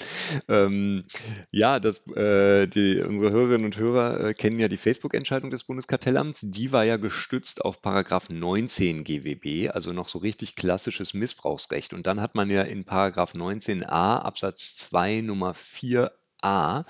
Ähm, 0.48 1.04
ja, 1.50 1.80
das, 1.80 2.06
äh, 2.08 2.66
die, 2.66 3.00
unsere 3.00 3.30
Hörerinnen 3.30 3.66
und 3.66 3.76
Hörer 3.76 4.20
äh, 4.20 4.34
kennen 4.34 4.58
ja 4.58 4.68
die 4.68 4.76
Facebook-Entscheidung 4.76 5.50
des 5.50 5.64
Bundeskartellamts. 5.64 6.40
Die 6.44 6.72
war 6.72 6.84
ja 6.84 6.96
gestützt 6.96 7.64
auf 7.64 7.82
Paragraph 7.82 8.30
19 8.30 9.04
GWB, 9.04 9.70
also 9.70 9.92
noch 9.92 10.08
so 10.08 10.18
richtig 10.18 10.56
klassisches 10.56 11.14
Missbrauchsrecht. 11.14 11.92
Und 11.92 12.06
dann 12.06 12.20
hat 12.20 12.34
man 12.34 12.50
ja 12.50 12.62
in 12.62 12.84
Paragraph 12.84 13.34
19a 13.34 14.18
Absatz 14.18 14.76
2 14.76 15.20
Nummer 15.20 15.54
4 15.54 16.10
A 16.44 16.84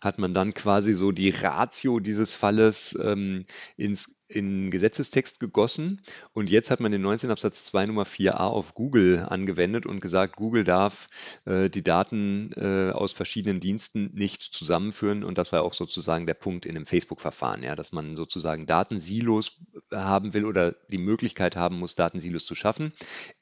hat 0.00 0.18
man 0.18 0.34
dann 0.34 0.52
quasi 0.54 0.92
so 0.92 1.12
die 1.12 1.30
Ratio 1.30 1.98
dieses 1.98 2.34
Falles 2.34 2.96
ähm, 3.02 3.46
ins 3.76 4.10
in 4.28 4.70
Gesetzestext 4.70 5.40
gegossen 5.40 6.02
und 6.32 6.50
jetzt 6.50 6.70
hat 6.70 6.80
man 6.80 6.92
den 6.92 7.02
19 7.02 7.30
Absatz 7.30 7.64
2 7.64 7.86
Nummer 7.86 8.04
4a 8.04 8.34
auf 8.34 8.74
Google 8.74 9.26
angewendet 9.28 9.86
und 9.86 10.00
gesagt, 10.00 10.36
Google 10.36 10.64
darf 10.64 11.08
äh, 11.46 11.70
die 11.70 11.82
Daten 11.82 12.52
äh, 12.56 12.90
aus 12.90 13.12
verschiedenen 13.12 13.60
Diensten 13.60 14.10
nicht 14.14 14.42
zusammenführen 14.42 15.24
und 15.24 15.38
das 15.38 15.52
war 15.52 15.62
auch 15.62 15.72
sozusagen 15.72 16.26
der 16.26 16.34
Punkt 16.34 16.66
in 16.66 16.74
dem 16.74 16.84
Facebook-Verfahren, 16.84 17.62
ja, 17.62 17.74
dass 17.74 17.92
man 17.92 18.16
sozusagen 18.16 18.66
Datensilos 18.66 19.60
haben 19.92 20.34
will 20.34 20.44
oder 20.44 20.72
die 20.88 20.98
Möglichkeit 20.98 21.56
haben 21.56 21.78
muss, 21.78 21.94
Datensilos 21.94 22.44
zu 22.44 22.54
schaffen. 22.54 22.92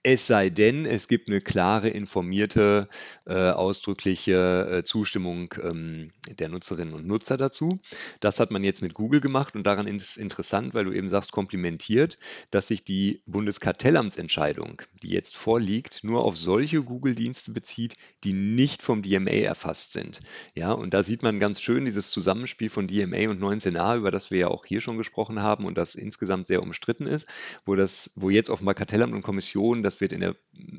Es 0.03 0.27
sei 0.27 0.51
denn, 0.51 0.87
es 0.87 1.09
gibt 1.09 1.29
eine 1.29 1.41
klare, 1.41 1.89
informierte, 1.89 2.89
äh, 3.27 3.51
ausdrückliche 3.51 4.69
äh, 4.71 4.85
Zustimmung 4.85 5.53
ähm, 5.63 6.13
der 6.39 6.49
Nutzerinnen 6.49 6.95
und 6.95 7.07
Nutzer 7.07 7.37
dazu. 7.37 7.81
Das 8.21 8.39
hat 8.39 8.53
man 8.53 8.63
jetzt 8.63 8.83
mit 8.83 8.95
Google 8.95 9.21
gemacht 9.21 9.57
und 9.57 9.65
daran 9.65 9.89
ist 9.89 10.17
interessant, 10.17 10.75
weil 10.77 10.85
du 10.85 10.93
eben 10.93 11.09
sagst, 11.09 11.33
komplimentiert, 11.33 12.19
dass 12.53 12.69
sich 12.69 12.85
die 12.85 13.23
Bundeskartellamtsentscheidung, 13.27 14.83
die 15.03 15.09
jetzt 15.09 15.37
vorliegt, 15.37 16.05
nur 16.05 16.25
auf 16.25 16.37
solche 16.37 16.83
Google-Dienste 16.83 17.51
bezieht, 17.51 17.97
die 18.23 18.33
nicht 18.33 18.83
vom 18.83 19.03
DMA 19.03 19.31
erfasst 19.31 19.93
sind. 19.93 20.21
Ja, 20.55 20.73
und 20.73 20.95
da 20.95 21.03
sieht 21.03 21.25
man 21.25 21.41
ganz 21.41 21.61
schön 21.61 21.85
dieses 21.85 22.11
Zusammenspiel 22.11 22.71
von 22.71 22.87
DMA 22.87 23.29
und 23.31 23.43
19a, 23.43 23.97
über 23.97 24.13
das 24.13 24.31
wir 24.31 24.39
ja 24.39 24.49
auch 24.49 24.65
hier 24.65 24.81
schon 24.81 24.99
gesprochen 24.99 25.43
haben 25.43 25.65
und 25.65 25.77
das 25.77 25.97
insgesamt 25.97 26.47
sehr 26.47 26.63
umstritten 26.63 27.09
ist, 27.09 27.27
wo 27.65 27.75
das, 27.75 28.13
wo 28.15 28.31
jetzt 28.31 28.51
offenbar 28.51 28.75
Kartellamt 28.75 29.15
und 29.15 29.23
Kommission, 29.23 29.83
das 29.83 30.01
wird 30.01 30.13
in 30.13 30.21
der 30.21 30.37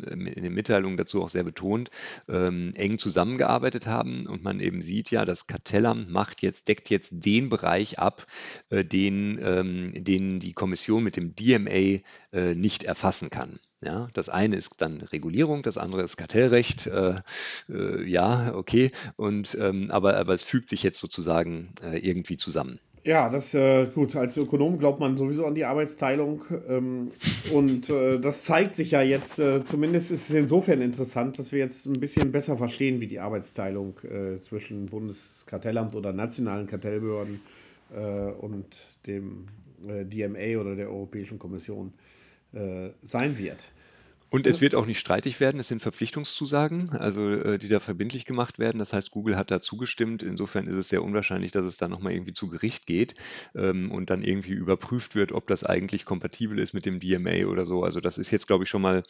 in 0.09 0.43
den 0.43 0.53
Mitteilungen 0.53 0.97
dazu 0.97 1.23
auch 1.23 1.29
sehr 1.29 1.43
betont, 1.43 1.89
ähm, 2.29 2.73
eng 2.75 2.97
zusammengearbeitet 2.97 3.87
haben 3.87 4.25
und 4.25 4.43
man 4.43 4.59
eben 4.59 4.81
sieht 4.81 5.11
ja, 5.11 5.25
das 5.25 5.47
Kartellamt 5.47 6.09
macht 6.09 6.41
jetzt, 6.41 6.67
deckt 6.67 6.89
jetzt 6.89 7.11
den 7.13 7.49
Bereich 7.49 7.99
ab, 7.99 8.25
äh, 8.69 8.83
den 8.83 9.39
ähm, 9.43 9.86
den 9.91 10.39
die 10.39 10.53
Kommission 10.53 11.03
mit 11.03 11.17
dem 11.17 11.35
DMA 11.35 12.01
äh, 12.33 12.55
nicht 12.55 12.83
erfassen 12.83 13.29
kann. 13.29 13.59
Ja, 13.81 14.07
das 14.13 14.29
eine 14.29 14.55
ist 14.55 14.73
dann 14.79 15.01
Regulierung, 15.01 15.61
das 15.61 15.77
andere 15.77 16.01
ist 16.01 16.17
Kartellrecht. 16.17 16.87
Äh, 16.87 17.21
äh, 17.69 18.03
ja, 18.03 18.55
okay. 18.55 18.91
Und, 19.17 19.55
ähm, 19.61 19.91
aber, 19.91 20.17
aber 20.17 20.33
es 20.33 20.43
fügt 20.43 20.67
sich 20.67 20.81
jetzt 20.81 20.99
sozusagen 20.99 21.69
äh, 21.83 21.99
irgendwie 21.99 22.37
zusammen. 22.37 22.79
Ja, 23.07 23.29
das 23.29 23.53
äh, 23.53 23.85
gut. 23.85 24.17
Als 24.17 24.35
Ökonom 24.35 24.79
glaubt 24.79 24.99
man 24.99 25.15
sowieso 25.15 25.45
an 25.45 25.55
die 25.55 25.63
Arbeitsteilung. 25.63 26.41
Ähm, 26.67 27.11
und 27.53 27.89
äh, 27.89 28.19
das 28.19 28.43
zeigt 28.43 28.75
sich 28.75 28.91
ja 28.91 29.01
jetzt, 29.01 29.39
äh, 29.39 29.63
zumindest 29.63 30.11
ist 30.11 30.29
es 30.29 30.35
insofern 30.35 30.81
interessant, 30.81 31.39
dass 31.39 31.53
wir 31.53 31.59
jetzt 31.59 31.85
ein 31.85 32.01
bisschen 32.01 32.33
besser 32.33 32.57
verstehen, 32.57 32.99
wie 32.99 33.07
die 33.07 33.21
Arbeitsteilung 33.21 33.97
äh, 34.03 34.41
zwischen 34.41 34.87
Bundeskartellamt 34.87 35.95
oder 35.95 36.11
nationalen 36.11 36.67
Kartellbehörden 36.67 37.39
äh, 37.95 38.31
und 38.41 38.65
dem 39.05 39.47
DMA 39.79 40.59
oder 40.59 40.75
der 40.75 40.89
Europäischen 40.89 41.39
Kommission 41.39 41.93
äh, 42.53 42.89
sein 43.03 43.37
wird. 43.37 43.71
Und 44.29 44.45
es 44.45 44.59
wird 44.59 44.75
auch 44.75 44.85
nicht 44.85 44.99
streitig 44.99 45.39
werden, 45.39 45.59
es 45.59 45.69
sind 45.69 45.81
Verpflichtungszusagen, 45.81 46.89
also 46.89 47.29
äh, 47.29 47.57
die 47.57 47.69
da 47.69 47.79
verbindlich 47.79 48.25
gemacht 48.25 48.59
werden. 48.59 48.79
Das 48.79 48.91
heißt, 48.91 49.11
Google 49.11 49.37
hat 49.37 49.51
da 49.51 49.61
zugestimmt. 49.61 50.21
Insofern 50.21 50.67
ist 50.67 50.75
es 50.75 50.89
sehr 50.89 51.01
unwahrscheinlich, 51.01 51.51
dass 51.51 51.65
es 51.65 51.77
da 51.77 51.87
nochmal 51.87 52.11
irgendwie 52.11 52.33
zu 52.33 52.49
Gericht 52.49 52.85
geht 52.85 53.15
ähm, 53.55 53.89
und 53.89 54.09
dann 54.09 54.21
irgendwie 54.21 54.51
überprüft 54.51 55.15
wird, 55.15 55.31
ob 55.31 55.47
das 55.47 55.63
eigentlich 55.63 56.03
kompatibel 56.03 56.59
ist 56.59 56.73
mit 56.73 56.85
dem 56.85 56.99
DMA 56.99 57.45
oder 57.49 57.65
so. 57.65 57.83
Also 57.83 58.01
das 58.01 58.17
ist 58.17 58.31
jetzt, 58.31 58.47
glaube 58.47 58.65
ich, 58.65 58.69
schon 58.69 58.81
mal 58.81 59.03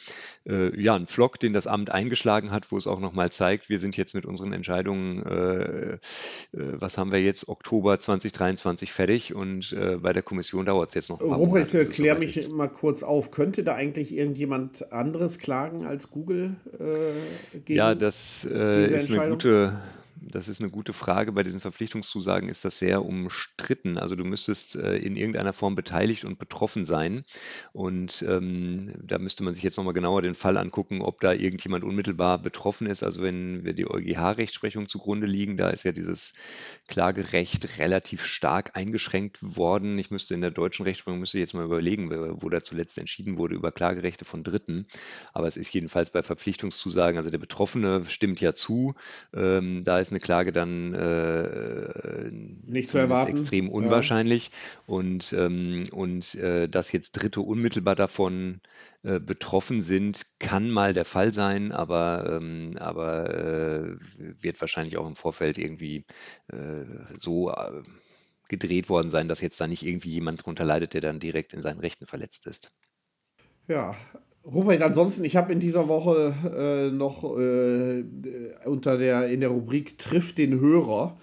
äh, 0.48 0.80
ja, 0.80 0.96
ein 0.96 1.08
Flock, 1.08 1.40
den 1.40 1.54
das 1.54 1.66
Amt 1.66 1.90
eingeschlagen 1.90 2.52
hat, 2.52 2.72
wo 2.72 2.78
es 2.78 2.86
auch 2.86 3.00
nochmal 3.00 3.32
zeigt, 3.32 3.70
wir 3.70 3.80
sind 3.80 3.98
jetzt 3.98 4.14
mit 4.14 4.26
unseren 4.26 4.54
Entscheidungen, 4.54 5.24
äh, 5.26 5.94
äh 5.94 6.00
was 6.52 6.98
haben 6.98 7.12
wir 7.12 7.22
jetzt, 7.22 7.50
Oktober 7.50 8.00
2023 8.00 8.92
fertig 8.92 9.34
und 9.34 9.74
äh, 9.74 9.98
bei 9.98 10.14
der 10.14 10.22
Kommission 10.22 10.66
dauert 10.66 10.90
es 10.90 10.96
jetzt 10.96 11.10
noch. 11.10 11.22
Robert, 11.22 11.70
klär 11.92 12.16
mich 12.16 12.50
mal 12.52 12.68
kurz 12.68 13.02
auf. 13.02 13.32
Könnte 13.32 13.64
da 13.64 13.74
eigentlich 13.74 14.14
irgendjemand 14.14 14.92
an 14.92 15.07
anderes 15.08 15.40
klagen 15.40 15.86
als 15.86 16.12
Google 16.12 16.56
äh, 16.80 17.60
gegen 17.60 17.78
Ja, 17.78 17.96
das 17.96 18.46
äh, 18.50 18.96
ist 18.96 19.10
eine 19.10 19.30
gute, 19.30 19.74
das 20.32 20.48
ist 20.48 20.62
eine 20.62 20.70
gute 20.70 20.94
Frage. 20.94 21.32
Bei 21.32 21.44
diesen 21.44 21.60
Verpflichtungszusagen 21.60 22.50
ist 22.50 22.66
das 22.66 22.80
sehr 22.80 23.04
umstritten. 23.04 23.98
Also 23.98 24.16
du 24.16 24.24
müsstest 24.24 24.76
äh, 24.76 24.98
in 24.98 25.16
irgendeiner 25.16 25.54
Form 25.54 25.76
beteiligt 25.76 26.26
und 26.26 26.40
betroffen 26.40 26.86
sein. 26.86 27.24
Und 27.74 28.24
ähm, 28.28 28.94
da 29.02 29.18
müsste 29.18 29.44
man 29.44 29.54
sich 29.54 29.64
jetzt 29.64 29.78
nochmal 29.78 29.94
genauer 29.94 30.22
den 30.22 30.36
Fall 30.36 30.58
angucken, 30.58 31.02
ob 31.02 31.22
da 31.22 31.34
irgendjemand 31.34 31.84
unmittelbar 31.84 32.38
betroffen 32.38 32.88
ist. 32.88 33.04
Also 33.04 33.22
wenn 33.22 33.66
wir 33.66 33.74
die 33.74 33.90
EuGH-Rechtsprechung 33.90 34.88
zugrunde 34.88 35.28
liegen, 35.28 35.58
da 35.58 35.70
ist 35.70 35.84
ja 35.84 35.92
dieses 35.92 36.34
Klagerecht 36.88 37.80
relativ 37.80 38.24
stark 38.24 38.76
eingeschränkt 38.76 39.40
worden. 39.42 39.98
Ich 39.98 40.12
müsste 40.12 40.34
in 40.34 40.42
der 40.42 40.52
deutschen 40.52 40.84
Rechtsprechung, 40.84 41.20
müsste 41.20 41.40
jetzt 41.40 41.54
mal 41.54 41.66
überlegen, 41.66 42.12
wo 42.42 42.50
da 42.50 42.62
zuletzt 42.62 42.98
entschieden 42.98 43.38
wurde 43.38 43.56
über 43.56 43.72
Klagerechte 43.72 44.26
von 44.26 44.44
Dritten. 44.44 44.88
Aber 45.34 45.48
es 45.48 45.58
ist 45.58 45.74
jedenfalls 45.74 46.10
bei 46.12 46.24
Verpflichtungszusagen, 46.24 47.18
also 47.18 47.30
der 47.30 47.38
Betroffene 47.38 48.04
stimmt 48.08 48.42
ja 48.42 48.54
zu. 48.54 48.96
Ähm, 49.34 49.84
da 49.84 50.00
ist 50.00 50.12
eine 50.12 50.17
Klage 50.20 50.52
dann 50.52 50.94
äh, 50.94 52.32
nicht 52.32 52.90
zu 52.90 52.98
erwarten. 52.98 53.32
extrem 53.32 53.70
unwahrscheinlich. 53.70 54.48
Ja. 54.48 54.94
Und, 54.96 55.34
ähm, 55.34 55.86
und 55.94 56.36
äh, 56.36 56.68
dass 56.68 56.92
jetzt 56.92 57.12
Dritte 57.12 57.42
unmittelbar 57.42 57.96
davon 57.96 58.62
äh, 59.04 59.20
betroffen 59.20 59.82
sind, 59.82 60.26
kann 60.40 60.70
mal 60.70 60.94
der 60.94 61.06
Fall 61.06 61.34
sein, 61.34 61.72
aber, 61.72 62.40
ähm, 62.40 62.76
aber 62.80 63.34
äh, 63.34 63.96
wird 64.18 64.60
wahrscheinlich 64.60 64.98
auch 64.98 65.08
im 65.08 65.16
Vorfeld 65.16 65.58
irgendwie 65.58 66.06
äh, 66.48 66.86
so 67.18 67.52
äh, 67.52 67.84
gedreht 68.50 68.90
worden 68.90 69.12
sein, 69.12 69.28
dass 69.28 69.42
jetzt 69.42 69.60
da 69.62 69.68
nicht 69.68 69.84
irgendwie 69.84 70.12
jemand 70.12 70.46
drunter 70.46 70.66
leidet, 70.66 70.94
der 70.94 71.02
dann 71.02 71.20
direkt 71.20 71.54
in 71.54 71.62
seinen 71.62 71.80
Rechten 71.80 72.06
verletzt 72.06 72.48
ist. 72.48 72.72
Ja, 73.68 73.96
Robert, 74.52 74.82
ansonsten, 74.82 75.26
ich 75.26 75.36
habe 75.36 75.52
in 75.52 75.60
dieser 75.60 75.88
Woche 75.90 76.34
äh, 76.58 76.96
noch 76.96 77.24
äh, 77.38 78.04
unter 78.66 78.98
der, 78.98 79.28
in 79.28 79.42
der 79.42 79.50
Rubrik 79.50 79.98
Trifft 79.98 80.38
den 80.38 80.60
Hörer 80.60 81.18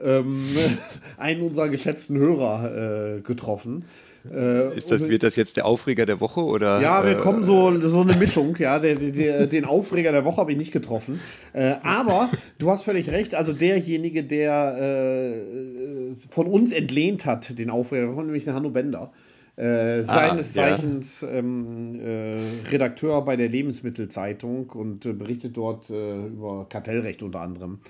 ähm, 0.00 0.34
einen 1.16 1.42
unserer 1.42 1.68
geschätzten 1.68 2.18
Hörer 2.18 3.16
äh, 3.16 3.20
getroffen. 3.22 3.84
Äh, 4.30 4.76
ist 4.76 4.90
das, 4.90 5.08
wird 5.08 5.22
das 5.22 5.36
jetzt 5.36 5.56
der 5.56 5.66
Aufreger 5.66 6.04
der 6.04 6.20
Woche? 6.20 6.40
Oder, 6.40 6.80
ja, 6.80 7.04
wir 7.06 7.14
kommen 7.16 7.44
so, 7.44 7.80
so 7.88 8.00
eine 8.00 8.16
Mischung. 8.16 8.56
Ja, 8.58 8.78
der, 8.78 8.96
der, 8.96 9.46
den 9.46 9.64
Aufreger 9.64 10.12
der 10.12 10.24
Woche 10.24 10.38
habe 10.38 10.52
ich 10.52 10.58
nicht 10.58 10.72
getroffen. 10.72 11.20
Äh, 11.52 11.74
aber 11.82 12.28
du 12.58 12.70
hast 12.70 12.82
völlig 12.82 13.10
recht. 13.10 13.34
Also 13.34 13.52
derjenige, 13.52 14.24
der 14.24 14.76
äh, 14.78 16.14
von 16.30 16.46
uns 16.46 16.72
entlehnt 16.72 17.24
hat, 17.24 17.58
den 17.58 17.70
Aufreger, 17.70 18.08
nämlich 18.08 18.44
der 18.44 18.54
Hanno 18.54 18.70
Bender. 18.70 19.12
Äh, 19.56 20.04
seines 20.04 20.50
ah, 20.50 20.52
Zeichens 20.52 21.22
ja. 21.22 21.30
ähm, 21.30 21.98
äh, 21.98 22.68
Redakteur 22.68 23.24
bei 23.24 23.36
der 23.36 23.48
Lebensmittelzeitung 23.48 24.68
und 24.70 25.06
äh, 25.06 25.14
berichtet 25.14 25.56
dort 25.56 25.88
äh, 25.88 26.26
über 26.26 26.66
Kartellrecht 26.68 27.22
unter 27.22 27.40
anderem. 27.40 27.80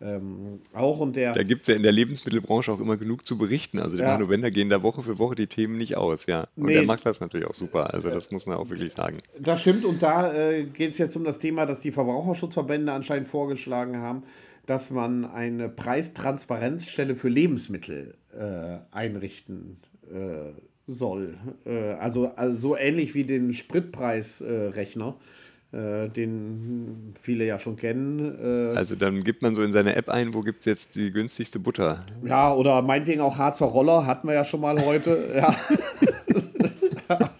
Ähm, 0.00 0.60
auch 0.72 0.98
und 0.98 1.14
der. 1.14 1.32
Da 1.32 1.44
gibt 1.44 1.62
es 1.62 1.68
ja 1.68 1.74
in 1.76 1.84
der 1.84 1.92
Lebensmittelbranche 1.92 2.72
auch 2.72 2.80
immer 2.80 2.96
genug 2.96 3.24
zu 3.24 3.38
berichten. 3.38 3.78
Also 3.78 3.96
die 3.96 4.02
ja. 4.02 4.08
Manuwender 4.08 4.50
gehen 4.50 4.68
da 4.68 4.82
Woche 4.82 5.02
für 5.02 5.18
Woche 5.20 5.36
die 5.36 5.46
Themen 5.46 5.76
nicht 5.76 5.96
aus, 5.96 6.26
ja. 6.26 6.48
Und 6.56 6.66
nee. 6.66 6.74
der 6.74 6.82
macht 6.82 7.06
das 7.06 7.20
natürlich 7.20 7.46
auch 7.46 7.54
super. 7.54 7.94
Also 7.94 8.10
das 8.10 8.32
muss 8.32 8.46
man 8.46 8.56
auch 8.56 8.68
wirklich 8.68 8.92
sagen. 8.92 9.18
Das 9.38 9.60
stimmt 9.60 9.84
und 9.84 10.02
da 10.02 10.34
äh, 10.34 10.64
geht 10.64 10.90
es 10.90 10.98
jetzt 10.98 11.14
um 11.14 11.22
das 11.22 11.38
Thema, 11.38 11.66
das 11.66 11.80
die 11.80 11.92
Verbraucherschutzverbände 11.92 12.92
anscheinend 12.92 13.28
vorgeschlagen 13.28 13.98
haben, 13.98 14.24
dass 14.66 14.90
man 14.90 15.24
eine 15.24 15.68
Preistransparenzstelle 15.68 17.14
für 17.14 17.28
Lebensmittel 17.28 18.16
äh, 18.36 18.78
einrichten 18.90 19.78
äh, 20.12 20.50
soll. 20.86 21.34
Äh, 21.64 21.92
also, 21.94 22.32
also 22.36 22.58
so 22.58 22.76
ähnlich 22.76 23.14
wie 23.14 23.24
den 23.24 23.54
Spritpreisrechner. 23.54 25.16
äh, 25.72 26.08
den 26.08 27.14
viele 27.20 27.46
ja 27.46 27.58
schon 27.58 27.76
kennen. 27.76 28.72
Äh, 28.72 28.76
also 28.76 28.94
dann 28.94 29.24
gibt 29.24 29.42
man 29.42 29.54
so 29.54 29.62
in 29.62 29.72
seine 29.72 29.96
App 29.96 30.08
ein, 30.08 30.34
wo 30.34 30.42
gibt 30.42 30.60
es 30.60 30.66
jetzt 30.66 30.96
die 30.96 31.10
günstigste 31.10 31.58
Butter? 31.58 32.04
Ja, 32.24 32.54
oder 32.54 32.82
meinetwegen 32.82 33.20
auch 33.20 33.38
Harzer 33.38 33.66
Roller, 33.66 34.06
hatten 34.06 34.28
wir 34.28 34.34
ja 34.34 34.44
schon 34.44 34.60
mal 34.60 34.78
heute. 34.84 35.16
ja. 35.36 35.56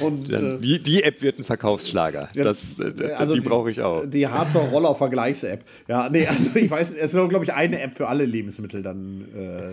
Und, 0.00 0.30
äh, 0.30 0.58
die, 0.58 0.82
die 0.82 1.02
App 1.02 1.22
wird 1.22 1.38
ein 1.38 1.44
Verkaufsschlager. 1.44 2.28
Das, 2.34 2.78
äh, 2.80 3.12
also 3.16 3.34
die, 3.34 3.40
die 3.40 3.48
brauche 3.48 3.70
ich 3.70 3.82
auch. 3.82 4.04
Die 4.06 4.26
Harzer 4.26 4.60
Roller 4.60 4.94
Vergleichs-App. 4.94 5.64
Ja, 5.88 6.08
nee, 6.10 6.26
also 6.26 6.58
ich 6.58 6.70
weiß, 6.70 6.94
es 6.94 7.12
soll, 7.12 7.28
glaube 7.28 7.44
ich, 7.44 7.54
eine 7.54 7.80
App 7.80 7.96
für 7.96 8.08
alle 8.08 8.24
Lebensmittel 8.24 8.82
dann 8.82 9.24
äh, 9.34 9.72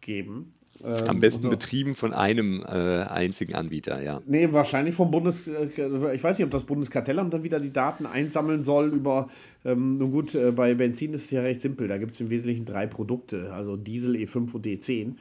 geben. 0.00 0.54
Ähm, 0.84 1.08
Am 1.08 1.20
besten 1.20 1.48
betrieben 1.48 1.94
von 1.94 2.12
einem 2.12 2.62
äh, 2.62 3.02
einzigen 3.04 3.54
Anbieter, 3.54 4.02
ja. 4.02 4.20
Nee, 4.26 4.52
wahrscheinlich 4.52 4.94
vom 4.94 5.10
Bundes... 5.10 5.48
Äh, 5.48 5.66
ich 6.14 6.24
weiß 6.24 6.38
nicht, 6.38 6.44
ob 6.44 6.50
das 6.50 6.64
Bundeskartellamt 6.64 7.32
dann 7.32 7.44
wieder 7.44 7.60
die 7.60 7.72
Daten 7.72 8.06
einsammeln 8.06 8.64
soll 8.64 8.88
über... 8.92 9.28
Ähm, 9.64 9.98
nun 9.98 10.10
gut, 10.10 10.34
äh, 10.34 10.50
bei 10.50 10.74
Benzin 10.74 11.14
ist 11.14 11.26
es 11.26 11.30
ja 11.30 11.42
recht 11.42 11.60
simpel. 11.60 11.86
Da 11.86 11.98
gibt 11.98 12.12
es 12.12 12.20
im 12.20 12.30
Wesentlichen 12.30 12.64
drei 12.64 12.86
Produkte, 12.86 13.52
also 13.52 13.76
Diesel, 13.76 14.16
E5 14.16 14.52
und 14.52 14.66
E10. 14.66 15.14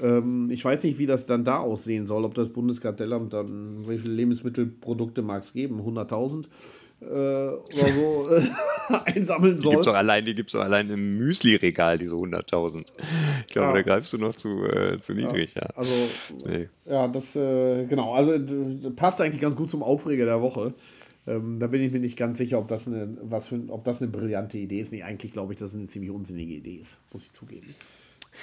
Ähm, 0.00 0.50
ich 0.50 0.64
weiß 0.64 0.84
nicht, 0.84 0.98
wie 0.98 1.06
das 1.06 1.26
dann 1.26 1.44
da 1.44 1.58
aussehen 1.58 2.06
soll, 2.06 2.24
ob 2.24 2.34
das 2.34 2.48
Bundeskartellamt 2.50 3.32
dann, 3.32 3.88
wie 3.88 3.98
viele 3.98 4.14
Lebensmittelprodukte 4.14 5.22
mag 5.22 5.42
es 5.42 5.52
geben? 5.52 5.80
100.000? 5.80 6.44
Äh, 7.04 7.14
oder 7.14 7.92
so 7.94 8.28
äh, 8.30 8.42
einsammeln 9.04 9.58
soll. 9.58 9.70
Die 9.70 9.76
gibt's 9.76 9.86
doch 9.86 9.94
allein, 9.94 10.24
die 10.24 10.34
gibt 10.34 10.48
es 10.48 10.52
doch 10.52 10.60
allein 10.60 10.88
im 10.90 11.18
Müsli-Regal, 11.18 11.98
diese 11.98 12.14
100.000. 12.14 12.84
Ich 13.46 13.52
glaube, 13.52 13.68
ja. 13.68 13.74
da 13.74 13.82
greifst 13.82 14.12
du 14.12 14.18
noch 14.18 14.34
zu, 14.34 14.64
äh, 14.64 14.98
zu 15.00 15.14
niedrig. 15.14 15.54
Ja, 15.54 15.62
ja. 15.62 15.68
Also, 15.76 15.92
nee. 16.46 16.68
ja, 16.86 17.08
das, 17.08 17.36
äh, 17.36 17.84
genau, 17.86 18.14
also 18.14 18.32
passt 18.96 19.20
eigentlich 19.20 19.40
ganz 19.40 19.56
gut 19.56 19.70
zum 19.70 19.82
Aufreger 19.82 20.24
der 20.24 20.40
Woche. 20.40 20.74
Ähm, 21.26 21.58
da 21.58 21.66
bin 21.66 21.82
ich 21.82 21.92
mir 21.92 22.00
nicht 22.00 22.16
ganz 22.16 22.38
sicher, 22.38 22.58
ob 22.58 22.68
das 22.68 22.86
eine, 22.86 23.16
was 23.22 23.48
für, 23.48 23.60
ob 23.68 23.84
das 23.84 24.02
eine 24.02 24.10
brillante 24.10 24.58
Idee 24.58 24.80
ist. 24.80 24.92
Nee, 24.92 25.02
eigentlich 25.02 25.32
glaube 25.32 25.52
ich, 25.52 25.58
dass 25.58 25.70
es 25.70 25.76
eine 25.76 25.86
ziemlich 25.88 26.10
unsinnige 26.10 26.54
Idee 26.54 26.76
ist, 26.76 26.98
muss 27.12 27.22
ich 27.22 27.32
zugeben. 27.32 27.74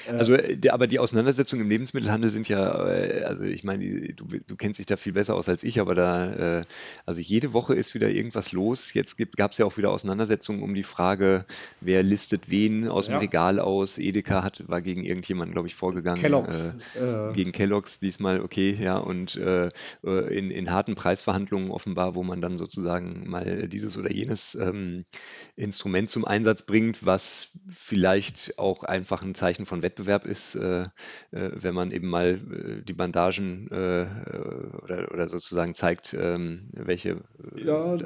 Äh, 0.08 0.12
also, 0.12 0.36
äh, 0.36 0.58
aber 0.69 0.88
die 0.88 0.99
Auseinandersetzungen 0.99 1.63
im 1.63 1.69
Lebensmittelhandel 1.69 2.30
sind 2.30 2.47
ja, 2.47 2.88
äh, 2.88 3.23
also 3.23 3.43
ich 3.43 3.63
meine, 3.63 4.13
du, 4.13 4.25
du 4.25 4.56
kennst 4.56 4.80
dich 4.80 4.86
da 4.86 4.97
viel 4.97 5.13
besser 5.13 5.36
aus 5.36 5.49
als 5.49 5.63
ich, 5.63 5.80
aber 5.80 5.95
da, 5.95 6.65
also 7.06 7.21
jede 7.21 7.54
Woche 7.54 7.75
ist 7.75 7.93
wieder 7.93 8.10
irgendwas 8.10 8.51
los. 8.51 8.93
Jetzt 8.93 9.17
gab 9.36 9.51
es 9.51 9.58
ja 9.58 9.65
auch 9.65 9.77
wieder 9.77 9.91
Auseinandersetzungen 9.91 10.63
um 10.63 10.73
die 10.73 10.84
Frage, 10.84 11.45
wer 11.80 12.04
listet 12.04 12.49
wen 12.49 12.88
aus 12.88 13.06
dem 13.06 13.13
ja. 13.13 13.19
Regal 13.19 13.60
aus. 13.60 13.97
Edeka 13.97 14.43
hat, 14.43 14.67
war 14.67 14.82
gegen 14.82 15.04
irgendjemanden, 15.04 15.54
glaube 15.54 15.67
ich, 15.67 15.75
vorgegangen. 15.75 16.21
Kellogg's. 16.21 16.71
Äh, 16.95 17.34
gegen 17.34 17.51
Kellogg's 17.51 17.99
diesmal, 17.99 18.41
okay, 18.41 18.77
ja, 18.80 18.97
und 18.97 19.36
äh, 19.36 19.69
in, 20.04 20.51
in 20.51 20.71
harten 20.71 20.95
Preisverhandlungen 20.95 21.71
offenbar, 21.71 22.15
wo 22.15 22.23
man 22.23 22.41
dann 22.41 22.58
sozusagen 22.58 23.30
mal 23.30 23.67
dieses 23.67 23.97
oder 23.97 24.12
jenes 24.12 24.56
ähm, 24.56 25.06
Instrument 25.56 26.10
zum 26.10 26.25
Einsatz 26.25 26.63
bringt, 26.63 27.06
was 27.06 27.49
vielleicht 27.69 28.58
auch 28.58 28.84
einfach 28.84 29.21
ein 29.21 29.36
Zeichen 29.36 29.65
von 29.65 29.81
Wettbewerb 29.82 30.26
ist, 30.26 30.56
äh, 30.56 30.84
äh, 30.84 30.88
wenn 31.32 31.74
man 31.74 31.91
eben 31.91 32.08
mal 32.08 32.34
äh, 32.36 32.82
die 32.82 32.94
Bandagen 32.94 33.67
äh, 33.72 34.06
oder, 34.84 35.12
oder 35.12 35.30
sozusagen 35.30 35.74
zeigt, 35.74 36.13
ähm, 36.13 36.67
welche, 36.74 37.17
ja, 37.56 37.98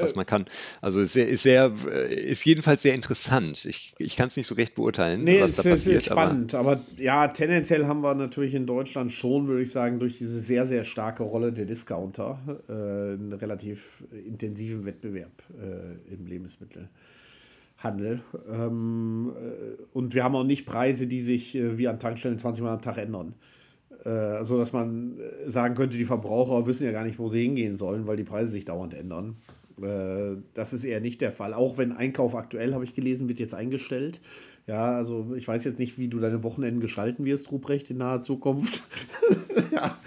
was 0.00 0.14
man 0.14 0.26
kann. 0.26 0.46
Also 0.80 1.00
ist 1.00 1.12
sehr, 1.12 1.28
ist, 1.28 1.42
sehr, 1.42 1.72
ist 2.10 2.44
jedenfalls 2.44 2.82
sehr 2.82 2.94
interessant. 2.94 3.64
Ich, 3.64 3.94
ich 3.98 4.16
kann 4.16 4.28
es 4.28 4.36
nicht 4.36 4.46
so 4.46 4.54
recht 4.54 4.74
beurteilen, 4.74 5.24
nee, 5.24 5.40
was 5.40 5.50
es, 5.50 5.56
da 5.56 5.70
passiert. 5.70 5.96
ist 5.96 6.06
spannend, 6.06 6.54
aber, 6.54 6.72
aber 6.72 6.84
ja, 6.96 7.28
tendenziell 7.28 7.86
haben 7.86 8.00
wir 8.00 8.14
natürlich 8.14 8.54
in 8.54 8.66
Deutschland 8.66 9.12
schon, 9.12 9.48
würde 9.48 9.62
ich 9.62 9.70
sagen, 9.70 9.98
durch 9.98 10.18
diese 10.18 10.40
sehr, 10.40 10.66
sehr 10.66 10.84
starke 10.84 11.22
Rolle 11.22 11.52
der 11.52 11.64
Discounter 11.64 12.38
äh, 12.68 12.72
einen 12.72 13.32
relativ 13.32 14.02
intensiven 14.26 14.84
Wettbewerb 14.84 15.42
äh, 15.60 16.14
im 16.14 16.26
Lebensmittel. 16.26 16.88
Handel. 17.78 18.22
Ähm, 18.50 19.32
äh, 19.36 19.82
und 19.92 20.14
wir 20.14 20.24
haben 20.24 20.34
auch 20.34 20.44
nicht 20.44 20.66
Preise, 20.66 21.06
die 21.06 21.20
sich 21.20 21.54
äh, 21.54 21.78
wie 21.78 21.88
an 21.88 21.98
Tankstellen 21.98 22.38
20 22.38 22.62
Mal 22.64 22.74
am 22.74 22.82
Tag 22.82 22.98
ändern. 22.98 23.34
Äh, 24.04 24.44
so 24.44 24.58
dass 24.58 24.72
man 24.72 25.18
äh, 25.18 25.50
sagen 25.50 25.74
könnte, 25.74 25.96
die 25.96 26.04
Verbraucher 26.04 26.66
wissen 26.66 26.84
ja 26.84 26.92
gar 26.92 27.04
nicht, 27.04 27.18
wo 27.18 27.28
sie 27.28 27.42
hingehen 27.42 27.76
sollen, 27.76 28.06
weil 28.06 28.16
die 28.16 28.24
Preise 28.24 28.50
sich 28.50 28.64
dauernd 28.64 28.94
ändern. 28.94 29.36
Äh, 29.80 30.36
das 30.54 30.72
ist 30.72 30.84
eher 30.84 31.00
nicht 31.00 31.20
der 31.20 31.32
Fall. 31.32 31.54
Auch 31.54 31.78
wenn 31.78 31.92
Einkauf 31.92 32.34
aktuell, 32.34 32.74
habe 32.74 32.84
ich 32.84 32.94
gelesen, 32.94 33.28
wird 33.28 33.40
jetzt 33.40 33.54
eingestellt. 33.54 34.20
Ja, 34.66 34.92
also 34.96 35.34
ich 35.34 35.48
weiß 35.48 35.64
jetzt 35.64 35.78
nicht, 35.78 35.98
wie 35.98 36.08
du 36.08 36.20
deine 36.20 36.42
Wochenenden 36.42 36.80
gestalten 36.80 37.24
wirst, 37.24 37.50
Ruprecht, 37.50 37.90
in 37.90 37.96
naher 37.96 38.20
Zukunft. 38.20 38.82
ja, 39.72 39.98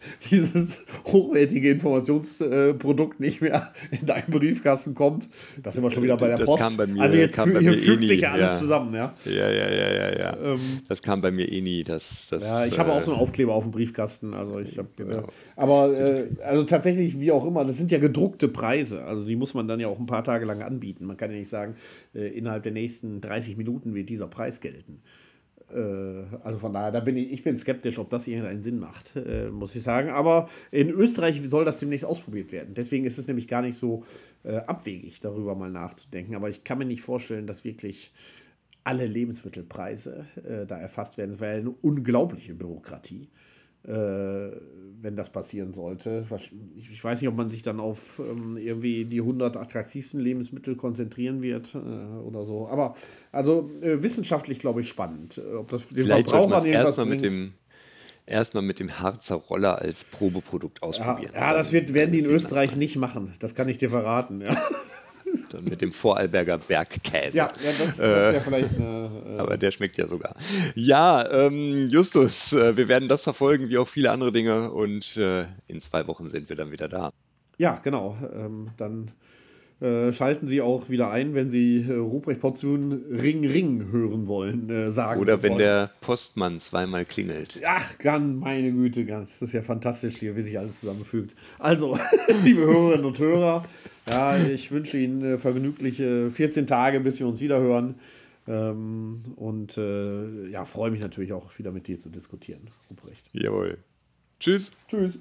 dieses 0.30 0.84
hochwertige 1.04 1.70
Informationsprodukt 1.70 3.20
nicht 3.20 3.40
mehr 3.40 3.72
in 3.90 4.06
deinen 4.06 4.30
Briefkasten 4.30 4.94
kommt, 4.94 5.28
da 5.62 5.72
sind 5.72 5.82
wir 5.82 5.90
schon 5.90 6.02
wieder 6.02 6.16
bei 6.16 6.28
der 6.28 6.36
das 6.36 6.46
Post. 6.46 6.62
Kam 6.62 6.76
bei 6.76 6.86
mir, 6.86 7.00
also 7.00 7.16
jetzt 7.16 7.34
kam 7.34 7.52
bei 7.52 7.60
hier 7.60 7.72
fügt 7.72 8.02
eh 8.02 8.06
sich 8.06 8.20
ja 8.20 8.32
alles 8.32 8.52
ja. 8.52 8.58
zusammen, 8.58 8.94
ja. 8.94 9.14
Ja, 9.24 9.50
ja, 9.50 9.70
ja, 9.70 9.92
ja, 9.92 10.18
ja. 10.18 10.36
Ähm, 10.44 10.60
das 10.88 11.02
kam 11.02 11.20
bei 11.20 11.30
mir 11.30 11.50
eh 11.50 11.60
nie. 11.60 11.84
Das, 11.84 12.28
das, 12.30 12.42
ja, 12.42 12.66
ich 12.66 12.78
habe 12.78 12.92
auch 12.92 13.02
so 13.02 13.12
einen 13.12 13.20
äh, 13.20 13.22
Aufkleber 13.22 13.54
auf 13.54 13.64
dem 13.64 13.72
Briefkasten. 13.72 14.34
Also 14.34 14.58
ich 14.58 14.78
habe, 14.78 14.88
genau. 14.96 15.18
äh, 15.18 15.22
aber 15.56 15.98
äh, 15.98 16.28
also 16.44 16.64
tatsächlich, 16.64 17.20
wie 17.20 17.32
auch 17.32 17.46
immer, 17.46 17.64
das 17.64 17.76
sind 17.76 17.90
ja 17.90 17.98
gedruckte 17.98 18.48
Preise. 18.48 19.04
Also 19.04 19.24
die 19.24 19.36
muss 19.36 19.54
man 19.54 19.68
dann 19.68 19.80
ja 19.80 19.88
auch 19.88 19.98
ein 19.98 20.06
paar 20.06 20.24
Tage 20.24 20.44
lang 20.44 20.62
anbieten. 20.62 21.04
Man 21.06 21.16
kann 21.16 21.30
ja 21.30 21.38
nicht 21.38 21.50
sagen, 21.50 21.76
äh, 22.14 22.28
innerhalb 22.28 22.62
der 22.62 22.72
nächsten 22.72 23.20
30 23.20 23.56
Minuten 23.56 23.94
wird 23.94 24.08
dieser 24.08 24.26
Preis 24.26 24.60
gelten. 24.60 25.02
Äh, 25.72 26.36
also 26.42 26.58
von 26.58 26.72
daher, 26.72 26.92
da 26.92 27.00
bin 27.00 27.16
ich, 27.16 27.32
ich 27.32 27.42
bin 27.42 27.58
skeptisch, 27.58 27.98
ob 27.98 28.10
das 28.10 28.26
irgendeinen 28.26 28.62
Sinn 28.62 28.78
macht, 28.78 29.16
äh, 29.16 29.50
muss 29.50 29.74
ich 29.76 29.82
sagen. 29.82 30.10
Aber 30.10 30.48
in 30.70 30.90
Österreich 30.90 31.40
soll 31.46 31.64
das 31.64 31.78
demnächst 31.78 32.04
ausprobiert 32.04 32.52
werden. 32.52 32.74
Deswegen 32.74 33.04
ist 33.04 33.18
es 33.18 33.26
nämlich 33.26 33.48
gar 33.48 33.62
nicht 33.62 33.78
so 33.78 34.04
äh, 34.44 34.56
abwegig, 34.56 35.20
darüber 35.20 35.54
mal 35.54 35.70
nachzudenken. 35.70 36.34
Aber 36.34 36.48
ich 36.48 36.64
kann 36.64 36.78
mir 36.78 36.84
nicht 36.84 37.02
vorstellen, 37.02 37.46
dass 37.46 37.64
wirklich 37.64 38.12
alle 38.84 39.06
Lebensmittelpreise 39.06 40.24
da 40.66 40.78
erfasst 40.78 41.18
werden. 41.18 41.32
Das 41.32 41.40
wäre 41.40 41.58
eine 41.58 41.74
unglaubliche 41.82 42.54
Bürokratie 42.54 43.28
wenn 43.90 45.16
das 45.16 45.30
passieren 45.30 45.72
sollte. 45.72 46.26
Ich 46.76 47.02
weiß 47.02 47.20
nicht, 47.20 47.28
ob 47.28 47.36
man 47.36 47.50
sich 47.50 47.62
dann 47.62 47.80
auf 47.80 48.18
ähm, 48.18 48.56
irgendwie 48.56 49.04
die 49.04 49.20
100 49.20 49.56
attraktivsten 49.56 50.20
Lebensmittel 50.20 50.76
konzentrieren 50.76 51.42
wird 51.42 51.74
äh, 51.74 51.78
oder 51.78 52.44
so. 52.44 52.68
Aber 52.68 52.94
also 53.32 53.70
äh, 53.80 54.02
wissenschaftlich, 54.02 54.58
glaube 54.58 54.80
ich, 54.80 54.88
spannend. 54.88 55.38
Äh, 55.38 55.56
ob 55.56 55.68
das 55.68 55.86
den 55.88 55.98
Vielleicht 55.98 56.30
Verbrauchern 56.30 56.66
erstmal 56.66 57.06
mit 57.06 57.22
dem 57.22 57.54
erstmal 58.26 58.62
mit 58.62 58.78
dem 58.78 59.00
Harzer 59.00 59.36
Roller 59.36 59.80
als 59.80 60.04
Probeprodukt 60.04 60.82
ausprobieren. 60.82 61.32
Ja, 61.34 61.52
ja 61.52 61.54
das 61.54 61.72
wird, 61.72 61.94
werden 61.94 62.12
die 62.12 62.18
in 62.18 62.26
Österreich 62.26 62.76
nicht 62.76 62.96
machen. 62.96 63.34
Das 63.38 63.54
kann 63.54 63.68
ich 63.68 63.78
dir 63.78 63.90
verraten. 63.90 64.42
Ja. 64.42 64.56
Dann 65.50 65.64
mit 65.64 65.80
dem 65.80 65.92
Vorarlberger 65.92 66.58
Bergkäse. 66.58 67.36
Ja, 67.36 67.52
ja 67.62 67.70
das, 67.78 67.96
das 67.96 67.98
wäre 67.98 68.36
äh, 68.36 68.40
vielleicht 68.40 68.76
eine, 68.76 69.10
äh 69.36 69.38
Aber 69.38 69.56
der 69.56 69.70
schmeckt 69.70 69.98
ja 69.98 70.06
sogar. 70.06 70.34
Ja, 70.74 71.28
ähm, 71.30 71.88
Justus, 71.88 72.52
äh, 72.52 72.76
wir 72.76 72.88
werden 72.88 73.08
das 73.08 73.22
verfolgen, 73.22 73.68
wie 73.68 73.78
auch 73.78 73.88
viele 73.88 74.10
andere 74.10 74.32
Dinge. 74.32 74.70
Und 74.70 75.16
äh, 75.16 75.44
in 75.66 75.80
zwei 75.80 76.06
Wochen 76.06 76.28
sind 76.28 76.48
wir 76.48 76.56
dann 76.56 76.70
wieder 76.70 76.88
da. 76.88 77.12
Ja, 77.58 77.80
genau. 77.82 78.16
Ähm, 78.34 78.68
dann 78.76 79.12
äh, 79.80 80.12
schalten 80.12 80.48
Sie 80.48 80.60
auch 80.60 80.88
wieder 80.88 81.10
ein, 81.10 81.34
wenn 81.34 81.50
Sie 81.50 81.86
äh, 81.88 81.92
Ruprecht 81.92 82.40
Portion 82.40 83.04
Ring 83.12 83.46
Ring 83.46 83.92
hören 83.92 84.26
wollen, 84.26 84.68
äh, 84.70 84.90
sagen. 84.90 85.20
Oder 85.20 85.42
wenn 85.44 85.52
wollen. 85.52 85.60
der 85.60 85.90
Postmann 86.00 86.58
zweimal 86.58 87.04
klingelt. 87.04 87.60
Ach, 87.64 87.96
ganz, 87.98 88.40
meine 88.40 88.72
Güte, 88.72 89.04
ganz. 89.04 89.38
Das 89.38 89.50
ist 89.50 89.52
ja 89.52 89.62
fantastisch 89.62 90.16
hier, 90.16 90.34
wie 90.34 90.42
sich 90.42 90.58
alles 90.58 90.80
zusammenfügt. 90.80 91.36
Also, 91.60 91.96
liebe 92.44 92.62
Hörerinnen 92.62 93.06
und 93.06 93.18
Hörer, 93.20 93.62
ja, 94.10 94.36
ich 94.36 94.70
wünsche 94.70 94.98
Ihnen 94.98 95.22
äh, 95.22 95.38
vergnügliche 95.38 96.30
14 96.30 96.66
Tage, 96.66 97.00
bis 97.00 97.18
wir 97.18 97.26
uns 97.26 97.40
wieder 97.40 97.60
hören. 97.60 97.96
Ähm, 98.46 99.22
und 99.36 99.76
äh, 99.76 100.48
ja, 100.48 100.64
freue 100.64 100.90
mich 100.90 101.00
natürlich 101.00 101.32
auch 101.32 101.58
wieder 101.58 101.70
mit 101.70 101.86
dir 101.86 101.98
zu 101.98 102.08
diskutieren, 102.08 102.70
Ruprecht. 102.90 103.28
Jawohl. 103.32 103.78
Tschüss. 104.40 104.72
Tschüss. 104.88 105.18